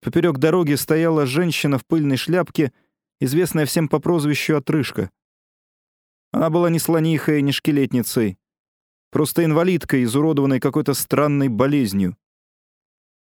[0.00, 2.72] Поперек дороги стояла женщина в пыльной шляпке
[3.20, 5.10] известная всем по прозвищу Отрыжка.
[6.32, 8.36] Она была не слонихой, не шкелетницей,
[9.10, 12.16] просто инвалидкой, изуродованной какой-то странной болезнью.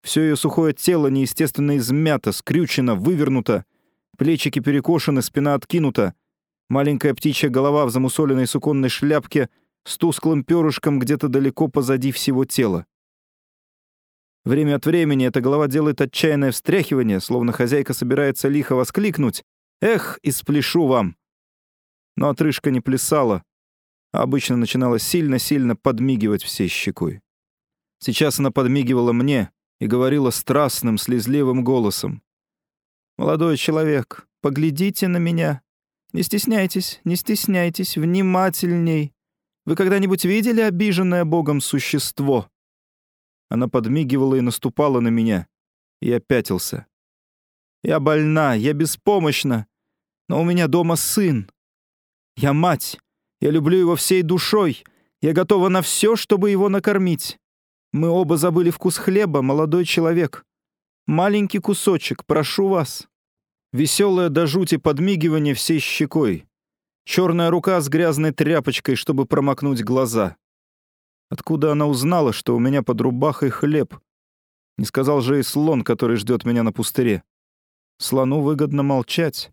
[0.03, 3.67] Все ее сухое тело неестественно измято, скрючено, вывернуто,
[4.17, 6.15] плечики перекошены, спина откинута,
[6.69, 9.49] маленькая птичья голова в замусоленной суконной шляпке
[9.85, 12.87] с тусклым перышком где-то далеко позади всего тела.
[14.45, 19.45] Время от времени эта голова делает отчаянное встряхивание, словно хозяйка собирается лихо воскликнуть,
[19.83, 21.17] Эх, и спляшу вам!»
[22.17, 23.43] Но отрыжка не плясала,
[24.13, 27.21] а обычно начинала сильно-сильно подмигивать всей щекой.
[27.99, 32.23] Сейчас она подмигивала мне и говорила страстным, слезливым голосом.
[33.19, 35.63] «Молодой человек, поглядите на меня.
[36.13, 39.13] Не стесняйтесь, не стесняйтесь, внимательней.
[39.65, 42.49] Вы когда-нибудь видели обиженное Богом существо?»
[43.49, 45.47] Она подмигивала и наступала на меня.
[46.01, 46.87] Я пятился.
[47.83, 49.67] «Я больна, я беспомощна
[50.33, 51.51] но у меня дома сын.
[52.37, 52.99] Я мать.
[53.43, 54.83] Я люблю его всей душой.
[55.21, 57.39] Я готова на все, чтобы его накормить.
[57.93, 60.47] Мы оба забыли вкус хлеба, молодой человек.
[61.07, 63.09] Маленький кусочек, прошу вас.
[63.73, 66.47] Веселое до жути подмигивание всей щекой.
[67.05, 70.37] Черная рука с грязной тряпочкой, чтобы промокнуть глаза.
[71.29, 73.99] Откуда она узнала, что у меня под рубахой хлеб?
[74.79, 77.25] Не сказал же и слон, который ждет меня на пустыре.
[77.99, 79.51] Слону выгодно молчать.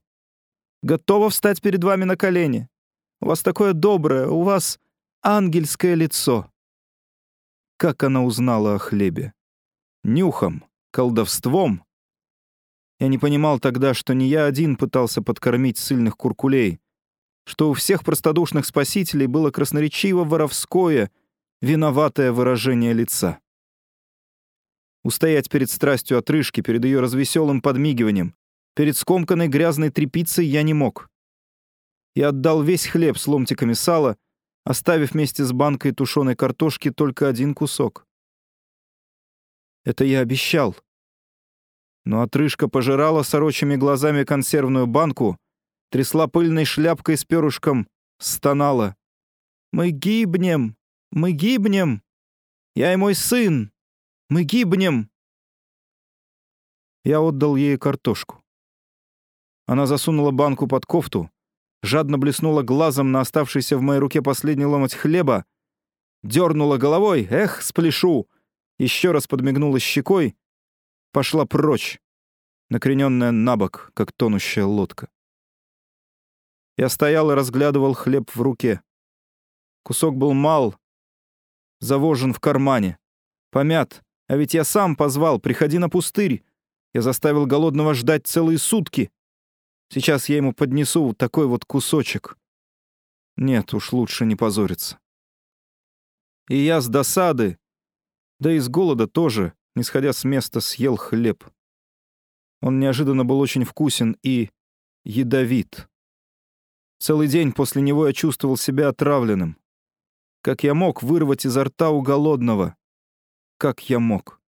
[0.83, 2.69] Готова встать перед вами на колени.
[3.21, 4.79] У вас такое доброе, у вас
[5.21, 6.51] ангельское лицо».
[7.77, 9.33] Как она узнала о хлебе?
[10.03, 11.83] Нюхом, колдовством?
[12.99, 16.79] Я не понимал тогда, что не я один пытался подкормить сильных куркулей,
[17.45, 21.11] что у всех простодушных спасителей было красноречиво воровское,
[21.61, 23.39] виноватое выражение лица.
[25.03, 28.35] Устоять перед страстью отрыжки, перед ее развеселым подмигиванием,
[28.79, 31.09] Перед скомканной грязной тряпицей я не мог.
[32.15, 34.15] Я отдал весь хлеб с ломтиками сала,
[34.63, 38.05] оставив вместе с банкой тушеной картошки только один кусок.
[39.83, 40.75] Это я обещал.
[42.05, 45.37] Но отрыжка пожирала сорочими глазами консервную банку,
[45.89, 47.87] трясла пыльной шляпкой с перышком,
[48.19, 48.95] стонала.
[49.71, 50.75] «Мы гибнем!
[51.11, 52.01] Мы гибнем!
[52.75, 53.71] Я и мой сын!
[54.29, 55.09] Мы гибнем!»
[57.03, 58.43] Я отдал ей картошку.
[59.65, 61.29] Она засунула банку под кофту,
[61.83, 65.45] жадно блеснула глазом на оставшийся в моей руке последний ломоть хлеба,
[66.23, 68.27] дернула головой, эх, спляшу,
[68.79, 70.35] еще раз подмигнула щекой,
[71.11, 71.99] пошла прочь.
[72.69, 75.09] накрененная на бок, как тонущая лодка.
[76.77, 78.83] Я стоял и разглядывал хлеб в руке.
[79.81, 80.75] Кусок был мал,
[81.79, 82.99] завожен в кармане,
[83.49, 86.43] помят, а ведь я сам позвал, приходи на пустырь.
[86.93, 89.11] Я заставил голодного ждать целые сутки.
[89.91, 92.37] Сейчас я ему поднесу такой вот кусочек.
[93.35, 94.99] Нет, уж лучше не позориться.
[96.47, 97.57] И я с досады,
[98.39, 101.43] да и с голода тоже, не сходя с места, съел хлеб.
[102.61, 104.49] Он неожиданно был очень вкусен и
[105.03, 105.89] ядовит.
[106.99, 109.57] Целый день после него я чувствовал себя отравленным.
[110.41, 112.75] Как я мог вырвать изо рта у голодного?
[113.57, 114.41] Как я мог?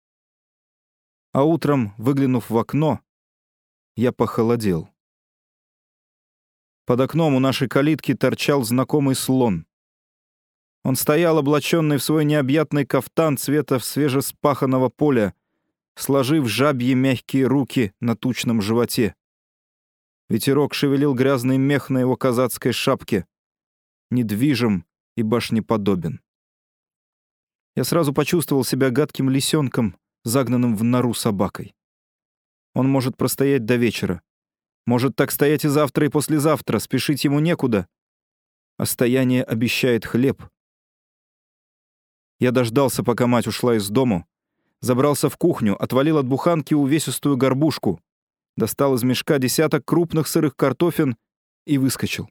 [1.32, 3.00] А утром, выглянув в окно,
[3.96, 4.88] я похолодел.
[6.84, 9.66] Под окном у нашей калитки торчал знакомый слон.
[10.84, 15.34] Он стоял, облаченный в свой необъятный кафтан цвета свежеспаханного поля,
[15.94, 19.14] сложив жабьи мягкие руки на тучном животе.
[20.28, 23.26] Ветерок шевелил грязный мех на его казацкой шапке.
[24.10, 24.84] Недвижим
[25.16, 26.20] и башнеподобен.
[27.76, 31.74] Я сразу почувствовал себя гадким лисенком, загнанным в нору собакой.
[32.74, 34.22] Он может простоять до вечера.
[34.86, 37.86] Может так стоять и завтра, и послезавтра, спешить ему некуда.
[38.78, 40.42] А стояние обещает хлеб.
[42.41, 44.27] Я дождался, пока мать ушла из дому,
[44.81, 47.99] забрался в кухню, отвалил от буханки увесистую горбушку,
[48.55, 51.17] достал из мешка десяток крупных сырых картофин
[51.65, 52.29] и выскочил.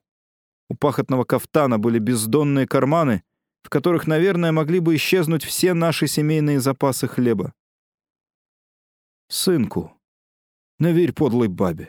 [0.68, 3.22] У пахотного кафтана были бездонные карманы,
[3.62, 7.52] в которых, наверное, могли бы исчезнуть все наши семейные запасы хлеба.
[9.28, 9.90] Синку,
[10.78, 11.86] не вірь подлой бабі.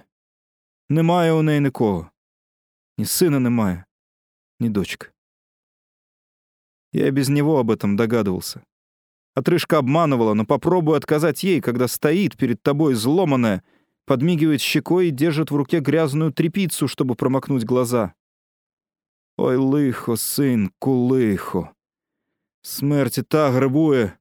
[0.90, 2.10] Немає у неї нікого.
[2.98, 3.86] Ні сина немає,
[4.60, 5.11] ні дочки.
[6.93, 8.63] Я без него об этом догадывался.
[9.35, 13.63] Отрыжка обманывала, но попробуй отказать ей, когда стоит перед тобой зломанная,
[14.05, 18.15] подмигивает щекой и держит в руке грязную трепицу, чтобы промокнуть глаза.
[19.39, 21.73] Ой, лихо, синку, лихо.
[22.63, 24.19] Смерти та грабує.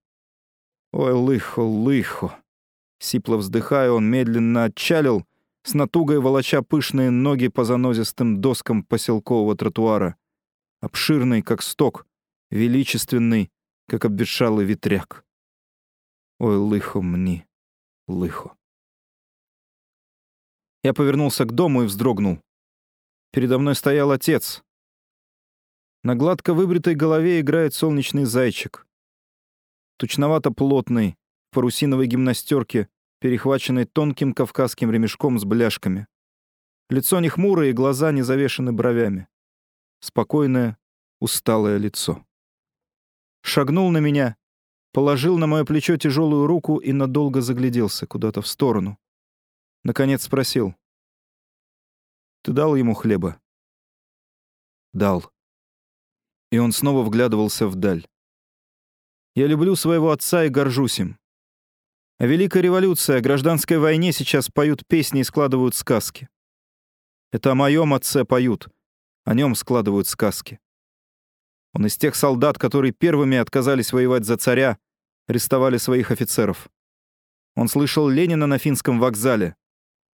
[0.94, 2.38] Ой, лихо, лихо.
[3.00, 5.26] Сипло вздыхая, он медленно отчалил,
[5.64, 10.16] с натугой волоча пышные ноги по занозистым доскам поселкового тротуара.
[10.82, 12.06] Обширный, как сток,
[12.52, 13.52] величественный,
[13.88, 15.26] как обветшалый ветряк.
[16.40, 17.48] Ой, лихо мне,
[18.08, 18.56] лихо.
[20.84, 22.42] Я повернулся к дому и вздрогнул.
[23.32, 24.64] Передо мной стоял отец.
[26.04, 28.88] На гладко выбритой голове играет солнечный зайчик.
[29.98, 31.16] Тучновато-плотный,
[31.52, 36.08] в парусиновой гимнастерке, перехваченной тонким кавказским ремешком с бляшками.
[36.90, 39.28] Лицо не хмурое и глаза не завешены бровями.
[40.00, 40.80] Спокойное,
[41.20, 42.26] усталое лицо.
[43.42, 44.36] Шагнул на меня,
[44.92, 48.98] положил на мое плечо тяжелую руку и надолго загляделся куда-то в сторону.
[49.84, 50.76] Наконец спросил.
[52.44, 53.42] «Ты дал ему хлеба?»
[54.94, 55.32] «Дал».
[56.52, 58.08] И он снова вглядывался вдаль.
[59.36, 61.18] «Я люблю своего отца и горжусь им.
[62.18, 66.30] О Великой революции, о гражданской войне сейчас поют песни и складывают сказки.
[67.32, 68.68] Это о моем отце поют,
[69.24, 70.60] о нем складывают сказки.
[71.74, 74.78] Он из тех солдат, которые первыми отказались воевать за царя,
[75.28, 76.70] арестовали своих офицеров.
[77.56, 79.56] Он слышал Ленина на финском вокзале.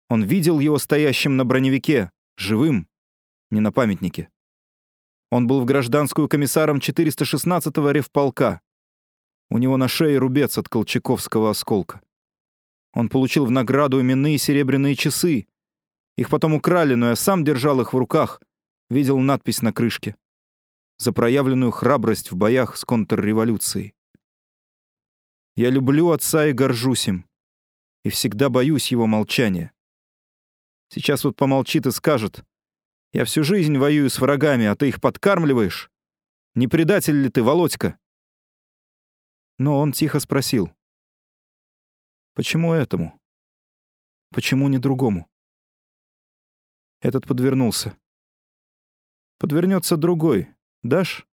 [0.10, 2.88] Он видел его стоящим на броневике, живым,
[3.52, 4.30] не на памятнике.
[5.32, 8.62] Он был в гражданскую комиссаром 416-го ревполка.
[9.50, 12.02] У него на шее рубец от колчаковского осколка.
[12.94, 15.48] Он получил в награду именные серебряные часы.
[16.18, 18.41] Их потом украли, но я сам держал их в руках,
[18.89, 20.15] видел надпись на крышке.
[20.97, 23.95] За проявленную храбрость в боях с контрреволюцией.
[25.55, 27.29] Я люблю отца и горжусь им.
[28.03, 29.73] И всегда боюсь его молчания.
[30.89, 32.45] Сейчас вот помолчит и скажет,
[33.12, 35.89] «Я всю жизнь воюю с врагами, а ты их подкармливаешь?
[36.53, 37.97] Не предатель ли ты, Володька?»
[39.58, 40.71] Но он тихо спросил,
[42.33, 43.19] «Почему этому?
[44.31, 45.29] Почему не другому?»
[47.02, 47.98] Этот подвернулся.
[49.37, 50.54] «Подвернется другой.
[50.86, 51.25] Дашь?»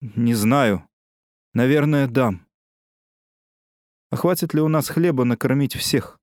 [0.00, 0.88] «Не знаю.
[1.54, 2.48] Наверное, дам.
[4.10, 6.18] А хватит ли у нас хлеба накормить всех?»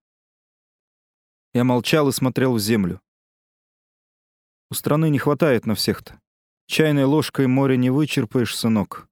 [1.54, 3.02] Я молчал и смотрел в землю.
[4.70, 6.20] У страны не хватает на всех-то.
[6.66, 9.08] Чайной ложкой море не вычерпаешь, сынок.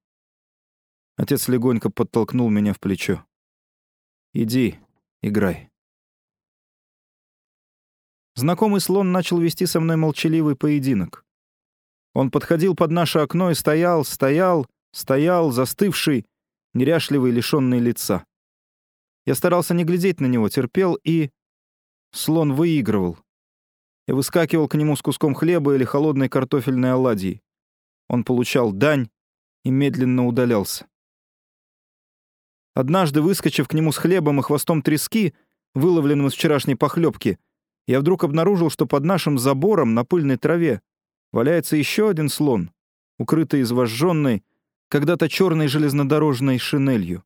[1.16, 3.26] Отец легонько подтолкнул меня в плечо.
[4.34, 4.82] «Иди,
[5.22, 5.72] играй».
[8.36, 11.24] Знакомый слон начал вести со мной молчаливый поединок.
[12.18, 16.26] Он подходил под наше окно и стоял, стоял, стоял, застывший,
[16.74, 18.26] неряшливый, лишённый лица.
[19.28, 21.30] Я старался не глядеть на него, терпел и
[22.12, 23.20] Слон выигрывал.
[24.08, 27.44] Я выскакивал к нему с куском хлеба или холодной картофельной оладьей.
[28.10, 29.12] Он получал дань
[29.64, 30.88] и медленно удалялся.
[32.74, 35.36] Однажды, выскочив к нему с хлебом и хвостом трески,
[35.76, 37.38] выловленным из вчерашней похлебки,
[37.86, 40.82] я вдруг обнаружил, что под нашим забором на пыльной траве
[41.32, 42.72] валяется еще один слон,
[43.18, 44.44] укрытый извожженной,
[44.90, 47.24] когда-то черной железнодорожной шинелью.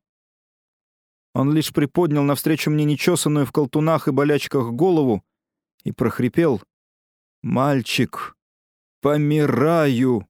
[1.34, 5.24] Он лишь приподнял навстречу мне нечесанную в колтунах и болячках голову
[5.84, 6.62] и прохрипел
[7.42, 8.36] «Мальчик,
[9.00, 10.28] помираю!»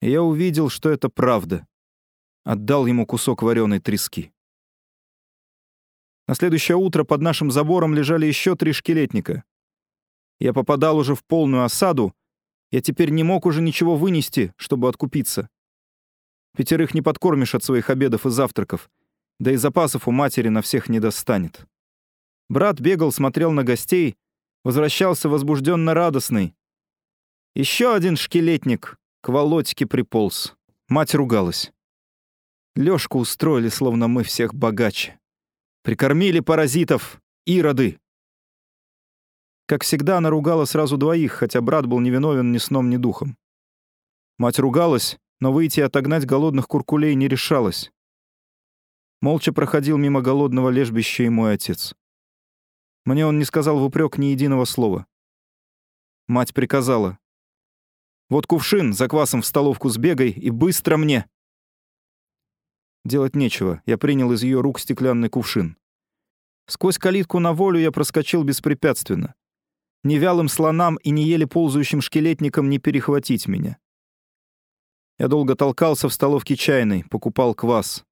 [0.00, 1.66] Я увидел, что это правда.
[2.44, 4.32] Отдал ему кусок вареной трески.
[6.26, 9.44] На следующее утро под нашим забором лежали еще три шкелетника.
[10.42, 12.16] Я попадал уже в полную осаду,
[12.72, 15.48] я теперь не мог уже ничего вынести, чтобы откупиться.
[16.56, 18.90] Пятерых не подкормишь от своих обедов и завтраков,
[19.38, 21.64] да и запасов у матери на всех не достанет.
[22.48, 24.16] Брат бегал, смотрел на гостей,
[24.64, 26.56] возвращался возбужденно радостный.
[27.54, 30.56] Еще один шкелетник к Володьке приполз.
[30.88, 31.72] Мать ругалась.
[32.74, 35.20] Лёшку устроили, словно мы всех богаче.
[35.84, 38.00] Прикормили паразитов, ироды.
[39.66, 43.36] Как всегда, она ругала сразу двоих, хотя брат был невиновен ни сном, ни духом.
[44.38, 47.92] Мать ругалась, но выйти и отогнать голодных куркулей не решалась.
[49.20, 51.94] Молча проходил мимо голодного лежбища и мой отец.
[53.04, 55.06] Мне он не сказал в упрек ни единого слова.
[56.28, 57.18] Мать приказала.
[58.28, 61.28] «Вот кувшин за квасом в столовку сбегай и быстро мне!»
[63.04, 65.76] Делать нечего, я принял из ее рук стеклянный кувшин.
[66.66, 69.34] Сквозь калитку на волю я проскочил беспрепятственно.
[70.04, 73.78] Ни вялым слонам и не еле ползающим шкелетникам не перехватить меня.
[75.18, 78.04] Я долго толкался в столовке чайной, покупал квас.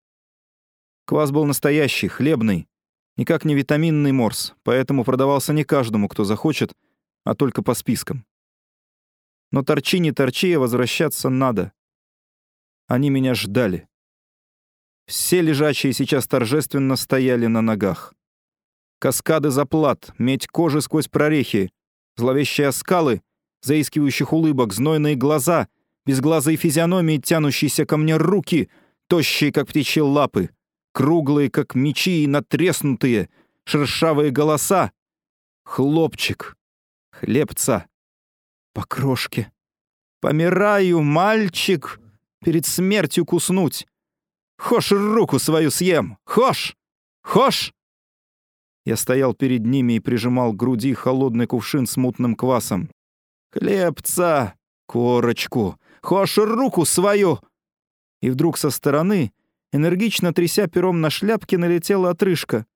[1.05, 2.69] Квас был настоящий, хлебный,
[3.17, 6.73] никак не витаминный морс, поэтому продавался не каждому, кто захочет,
[7.25, 8.25] а только по спискам.
[9.51, 11.73] Но торчи не торчи, а возвращаться надо.
[12.87, 13.89] Они меня ждали.
[15.07, 18.15] Все лежачие сейчас торжественно стояли на ногах.
[19.01, 21.73] Каскады заплат, медь кожи сквозь прорехи,
[22.17, 23.23] зловещие скалы,
[23.63, 25.69] заискивающих улыбок, знойные глаза,
[26.07, 28.71] безглазые физиономии, тянущиеся ко мне руки,
[29.09, 30.51] тощие, как птичьи лапы,
[30.93, 33.29] круглые, как мечи и натреснутые,
[33.65, 34.93] шершавые голоса.
[35.65, 36.57] Хлопчик,
[37.13, 37.87] хлебца,
[38.73, 39.53] по крошке.
[40.21, 42.01] Помираю, мальчик,
[42.45, 43.87] перед смертью куснуть.
[44.59, 46.19] Хош руку свою съем!
[46.25, 46.77] Хош!
[47.23, 47.73] Хош!»
[48.85, 52.91] Я стоял перед ними и прижимал к груди холодный кувшин с мутным квасом.
[53.53, 54.55] «Хлебца!
[54.87, 55.77] Корочку!
[56.03, 57.41] Хош руку свою!»
[58.23, 59.33] И вдруг со стороны,
[59.73, 62.67] энергично тряся пером на шляпке, налетела отрыжка.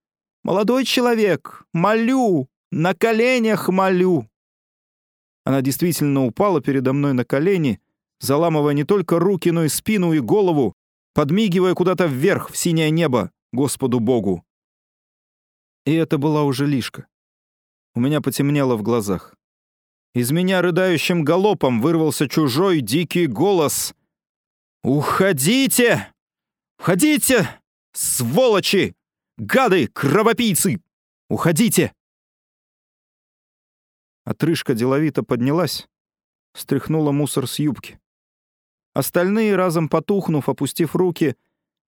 [0.43, 1.65] «Молодой человек!
[1.73, 2.47] Молю!
[2.71, 4.29] На коленях молю!»
[5.43, 7.79] Она действительно упала передо мной на колени,
[8.19, 10.73] заламывая не только руки, но и спину и голову,
[11.13, 14.44] подмигивая куда-то вверх, в синее небо, Господу Богу.
[15.85, 17.07] И это была уже лишка.
[17.93, 19.35] У меня потемнело в глазах.
[20.13, 23.93] Из меня рыдающим галопом вырвался чужой дикий голос.
[24.83, 26.13] «Уходите!
[26.79, 27.49] Уходите!
[27.93, 28.95] Сволочи!
[29.37, 29.87] Гады!
[29.87, 30.81] Кровопийцы!
[31.29, 31.93] Уходите!»
[34.25, 35.87] Отрыжка деловито поднялась,
[36.53, 37.99] стряхнула мусор с юбки.
[38.93, 41.35] Остальные, разом потухнув, опустив руки,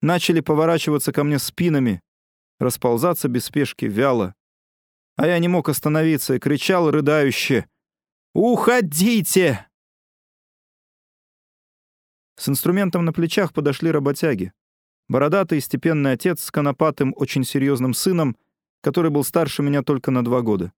[0.02, 2.02] начали поворачиваться ко мне спинами,
[2.58, 4.34] расползаться без спешки вяло.
[5.16, 7.68] А я не мог остановиться и кричал рыдающе
[8.34, 9.66] «Уходите!»
[12.36, 14.52] С инструментом на плечах подошли работяги.
[15.08, 18.36] Бородатый степенный отец с конопатым, очень серьезным сыном,
[18.80, 20.72] который был старше меня только на два года.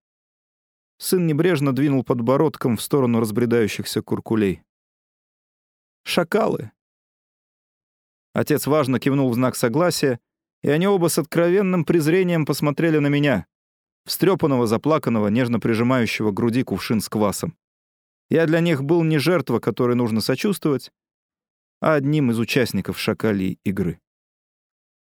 [0.98, 4.62] Сын небрежно двинул подбородком в сторону разбредающихся куркулей.
[6.04, 6.72] Шакалы.
[8.32, 10.20] Отец важно кивнул в знак согласия,
[10.62, 13.46] и они оба с откровенным презрением посмотрели на меня,
[14.04, 17.56] встрепанного, заплаканного, нежно прижимающего к груди кувшин с квасом.
[18.28, 20.92] Я для них был не жертва, которой нужно сочувствовать,
[21.80, 24.00] а одним из участников шакалей игры.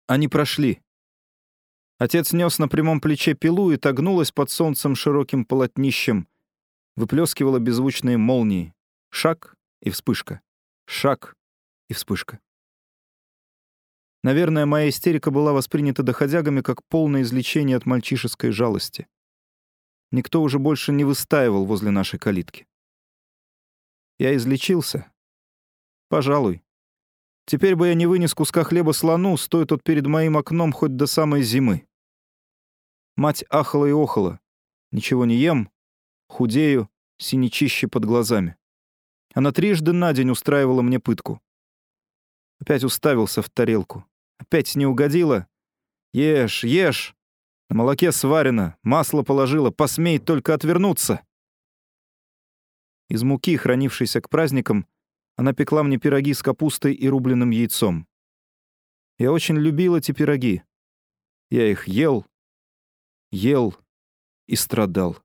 [0.07, 0.81] Они прошли.
[1.97, 6.27] Отец нес на прямом плече пилу и тогнулась под солнцем широким полотнищем,
[6.95, 8.73] выплескивала беззвучные молнии.
[9.09, 10.41] Шаг и вспышка.
[10.85, 11.35] Шаг
[11.89, 12.39] и вспышка.
[14.23, 19.07] Наверное, моя истерика была воспринята доходягами как полное излечение от мальчишеской жалости.
[20.11, 22.67] Никто уже больше не выстаивал возле нашей калитки.
[24.19, 25.11] Я излечился?
[26.09, 26.63] Пожалуй.
[27.45, 31.07] Теперь бы я не вынес куска хлеба слону, стоя тот перед моим окном хоть до
[31.07, 31.87] самой зимы.
[33.15, 34.39] Мать ахала и охала.
[34.91, 35.69] Ничего не ем,
[36.27, 38.55] худею, синячище под глазами.
[39.33, 41.41] Она трижды на день устраивала мне пытку.
[42.59, 44.05] Опять уставился в тарелку.
[44.37, 45.47] Опять не угодила.
[46.13, 47.15] Ешь, ешь.
[47.69, 51.21] На молоке сварено, масло положила, посмей только отвернуться.
[53.09, 54.87] Из муки, хранившейся к праздникам,
[55.35, 58.07] она пекла мне пироги с капустой и рубленым яйцом.
[59.17, 60.63] Я очень любил эти пироги.
[61.49, 62.25] Я их ел,
[63.31, 63.75] ел
[64.47, 65.17] и страдал.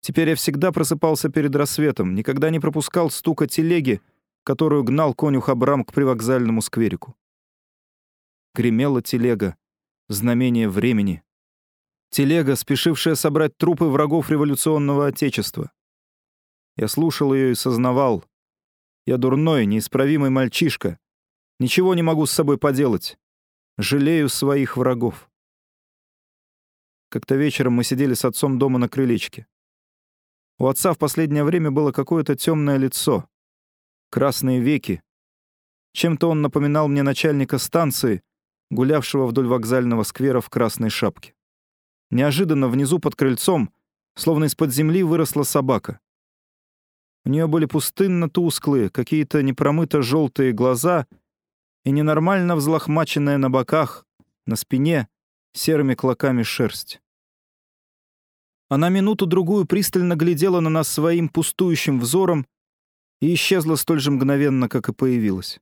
[0.00, 4.00] Теперь я всегда просыпался перед рассветом, никогда не пропускал стука телеги,
[4.46, 7.16] которую гнал конюх Абрам к привокзальному скверику.
[8.54, 9.56] Гремела телега,
[10.08, 11.24] знамение времени.
[12.10, 15.72] Телега, спешившая собрать трупы врагов революционного Отечества.
[16.76, 18.24] Я слушал ее и сознавал.
[19.04, 21.00] Я дурной, неисправимый мальчишка.
[21.58, 23.18] Ничего не могу с собой поделать.
[23.78, 25.28] Жалею своих врагов.
[27.08, 29.48] Как-то вечером мы сидели с отцом дома на крылечке.
[30.60, 33.28] У отца в последнее время было какое-то темное лицо.
[34.10, 35.02] Красные веки.
[35.92, 38.22] Чем-то он напоминал мне начальника станции,
[38.70, 41.34] гулявшего вдоль вокзального сквера в красной шапке.
[42.10, 43.72] Неожиданно внизу под крыльцом,
[44.14, 46.00] словно из-под земли, выросла собака.
[47.24, 51.06] У нее были пустынно-тусклые, какие-то непромыто желтые глаза
[51.84, 54.06] и ненормально взлохмаченная на боках,
[54.46, 55.08] на спине,
[55.52, 57.00] серыми клоками шерсть.
[58.68, 62.46] Она минуту-другую пристально глядела на нас своим пустующим взором
[63.20, 65.60] и исчезла столь же мгновенно, как и появилась.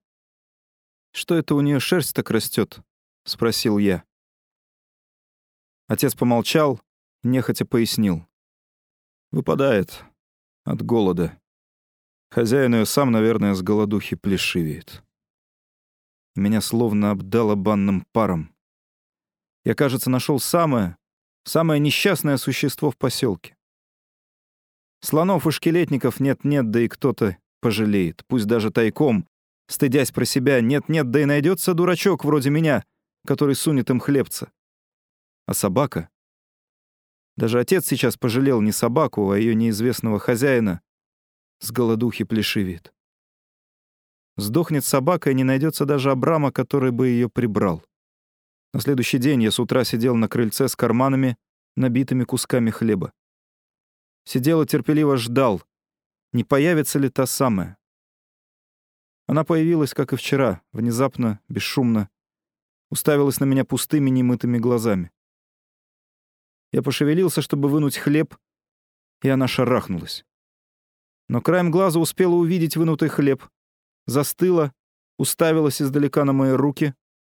[1.13, 2.81] «Что это у нее шерсть так растет?»—
[3.25, 4.05] спросил я.
[5.87, 6.81] Отец помолчал,
[7.23, 8.27] нехотя пояснил.
[9.31, 10.05] «Выпадает
[10.65, 11.39] от голода.
[12.31, 15.05] Хозяин ее сам, наверное, с голодухи плешивеет.
[16.35, 18.53] Меня словно обдало банным паром.
[19.65, 20.97] Я, кажется, нашел самое,
[21.45, 23.57] самое несчастное существо в поселке.
[25.01, 29.27] Слонов и шкелетников нет-нет, да и кто-то пожалеет, пусть даже тайком,
[29.69, 32.85] стыдясь про себя, нет-нет, да и найдется дурачок вроде меня,
[33.27, 34.53] который сунет им хлебца.
[35.47, 36.11] А собака?
[37.39, 40.83] Даже отец сейчас пожалел не собаку, а ее неизвестного хозяина.
[41.61, 42.93] С голодухи плешивит.
[44.37, 47.83] Сдохнет собака, и не найдется даже Абрама, который бы ее прибрал.
[48.75, 51.39] На следующий день я с утра сидел на крыльце с карманами,
[51.77, 53.15] набитыми кусками хлеба.
[54.27, 55.63] Сидел и терпеливо ждал,
[56.35, 57.79] не появится ли та самая.
[59.27, 62.11] Она появилась, как и вчера, внезапно, бесшумно,
[62.91, 65.13] уставилась на меня пустыми немытыми глазами.
[66.73, 68.37] Я пошевелился, чтобы вынуть хлеб,
[69.23, 70.27] и она шарахнулась.
[71.29, 73.49] Но краем глаза успела увидеть вынутый хлеб.
[74.07, 74.75] Застыла,
[75.17, 76.95] уставилась издалека на мои руки,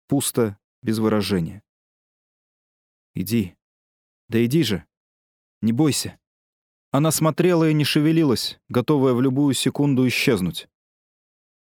[0.09, 1.63] пусто, без выражения.
[3.15, 3.57] «Иди.
[4.29, 4.87] Да иди же.
[5.61, 6.19] Не бойся».
[6.97, 10.67] Она смотрела и не шевелилась, готовая в любую секунду исчезнуть.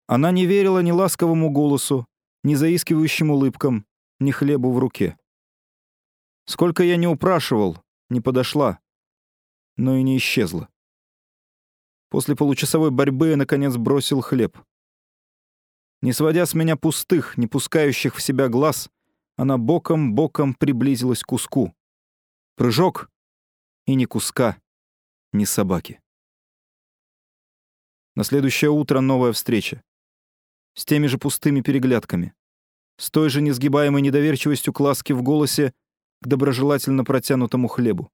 [0.08, 2.08] Она не верила ни ласковому голосу,
[2.42, 3.86] ни заискивающим улыбкам,
[4.18, 5.16] ни хлебу в руке.
[6.46, 7.78] Сколько я не упрашивал,
[8.08, 8.80] не подошла,
[9.76, 10.68] но и не исчезла.
[12.08, 14.58] После получасовой борьбы я, наконец, бросил хлеб.
[16.02, 18.90] Не сводя с меня пустых, не пускающих в себя глаз,
[19.36, 21.72] она боком-боком приблизилась к куску.
[22.56, 23.08] Прыжок—
[23.86, 24.60] и ни куска,
[25.32, 26.00] ни собаки.
[28.16, 29.82] На следующее утро новая встреча
[30.74, 32.34] с теми же пустыми переглядками,
[32.96, 35.72] с той же несгибаемой недоверчивостью к ласке в голосе
[36.20, 38.10] к доброжелательно протянутому хлебу.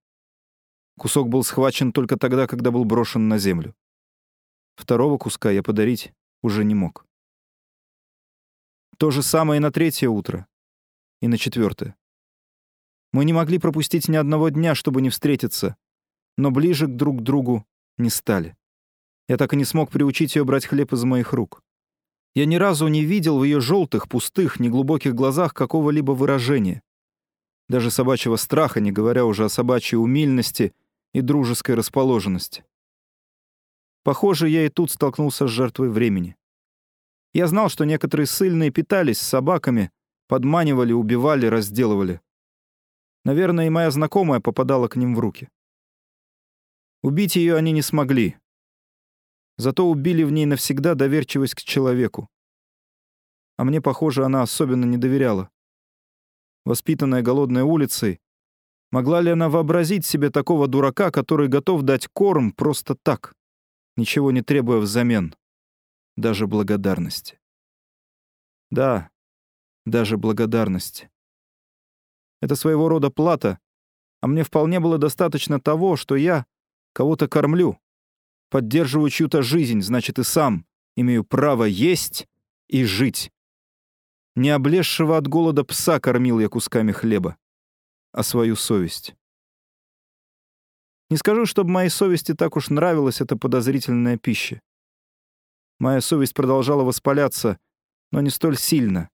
[0.98, 3.74] Кусок был схвачен только тогда, когда был брошен на землю.
[4.76, 6.12] Второго куска я подарить
[6.42, 7.06] уже не мог.
[8.98, 10.46] То же самое и на третье утро,
[11.20, 11.96] и на четвертое.
[13.12, 15.76] Мы не могли пропустить ни одного дня, чтобы не встретиться,
[16.37, 17.66] но ближе к друг другу
[17.99, 18.57] не стали.
[19.28, 21.62] Я так и не смог приучить ее брать хлеб из моих рук.
[22.34, 26.82] Я ни разу не видел в ее желтых, пустых, неглубоких глазах какого-либо выражения.
[27.68, 30.74] Даже собачьего страха, не говоря уже о собачьей умильности
[31.12, 32.64] и дружеской расположенности.
[34.05, 36.37] Похоже, я и тут столкнулся с жертвой времени.
[37.32, 39.91] Я знал, что некоторые сильные питались собаками,
[40.28, 42.20] подманивали, убивали, разделывали.
[43.24, 45.49] Наверное, и моя знакомая попадала к ним в руки.
[47.03, 48.36] Убить ее они не смогли,
[49.59, 52.28] Зато убили в ней навсегда доверчивость к человеку.
[53.57, 55.51] А мне, похоже, она особенно не доверяла.
[56.66, 58.20] Воспитанная голодной улицей,
[58.90, 63.34] могла ли она вообразить себе такого дурака, который готов дать корм просто так,
[63.97, 65.34] ничего не требуя взамен,
[66.16, 67.40] даже благодарности?
[68.70, 69.11] Да,
[69.86, 71.09] даже благодарности.
[72.42, 73.59] Это своего рода плата,
[74.20, 76.44] а мне вполне было достаточно того, что я
[76.97, 77.78] кого-то кормлю,
[78.49, 80.64] поддерживаю чью-то жизнь, значит, и сам
[80.97, 82.26] имею право есть
[82.68, 83.30] и жить.
[84.34, 87.36] Не облезшего от голода пса кормил я кусками хлеба,
[88.12, 89.14] а свою совесть.
[91.11, 94.62] Не скажу, чтобы моей совести так уж нравилась эта подозрительная пища.
[95.78, 97.59] Моя совесть продолжала воспаляться,
[98.11, 99.11] но не столь сильно,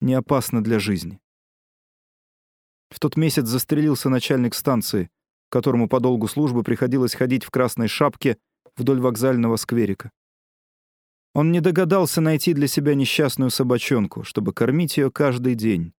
[0.00, 1.20] не опасно для жизни.
[2.88, 5.10] В тот месяц застрелился начальник станции,
[5.48, 8.38] которому по долгу службы приходилось ходить в красной шапке
[8.76, 10.10] вдоль вокзального скверика.
[11.34, 15.92] Он не догадался найти для себя несчастную собачонку, чтобы кормить ее каждый день,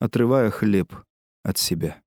[0.00, 0.94] отрывая хлеб
[1.44, 2.02] от себя.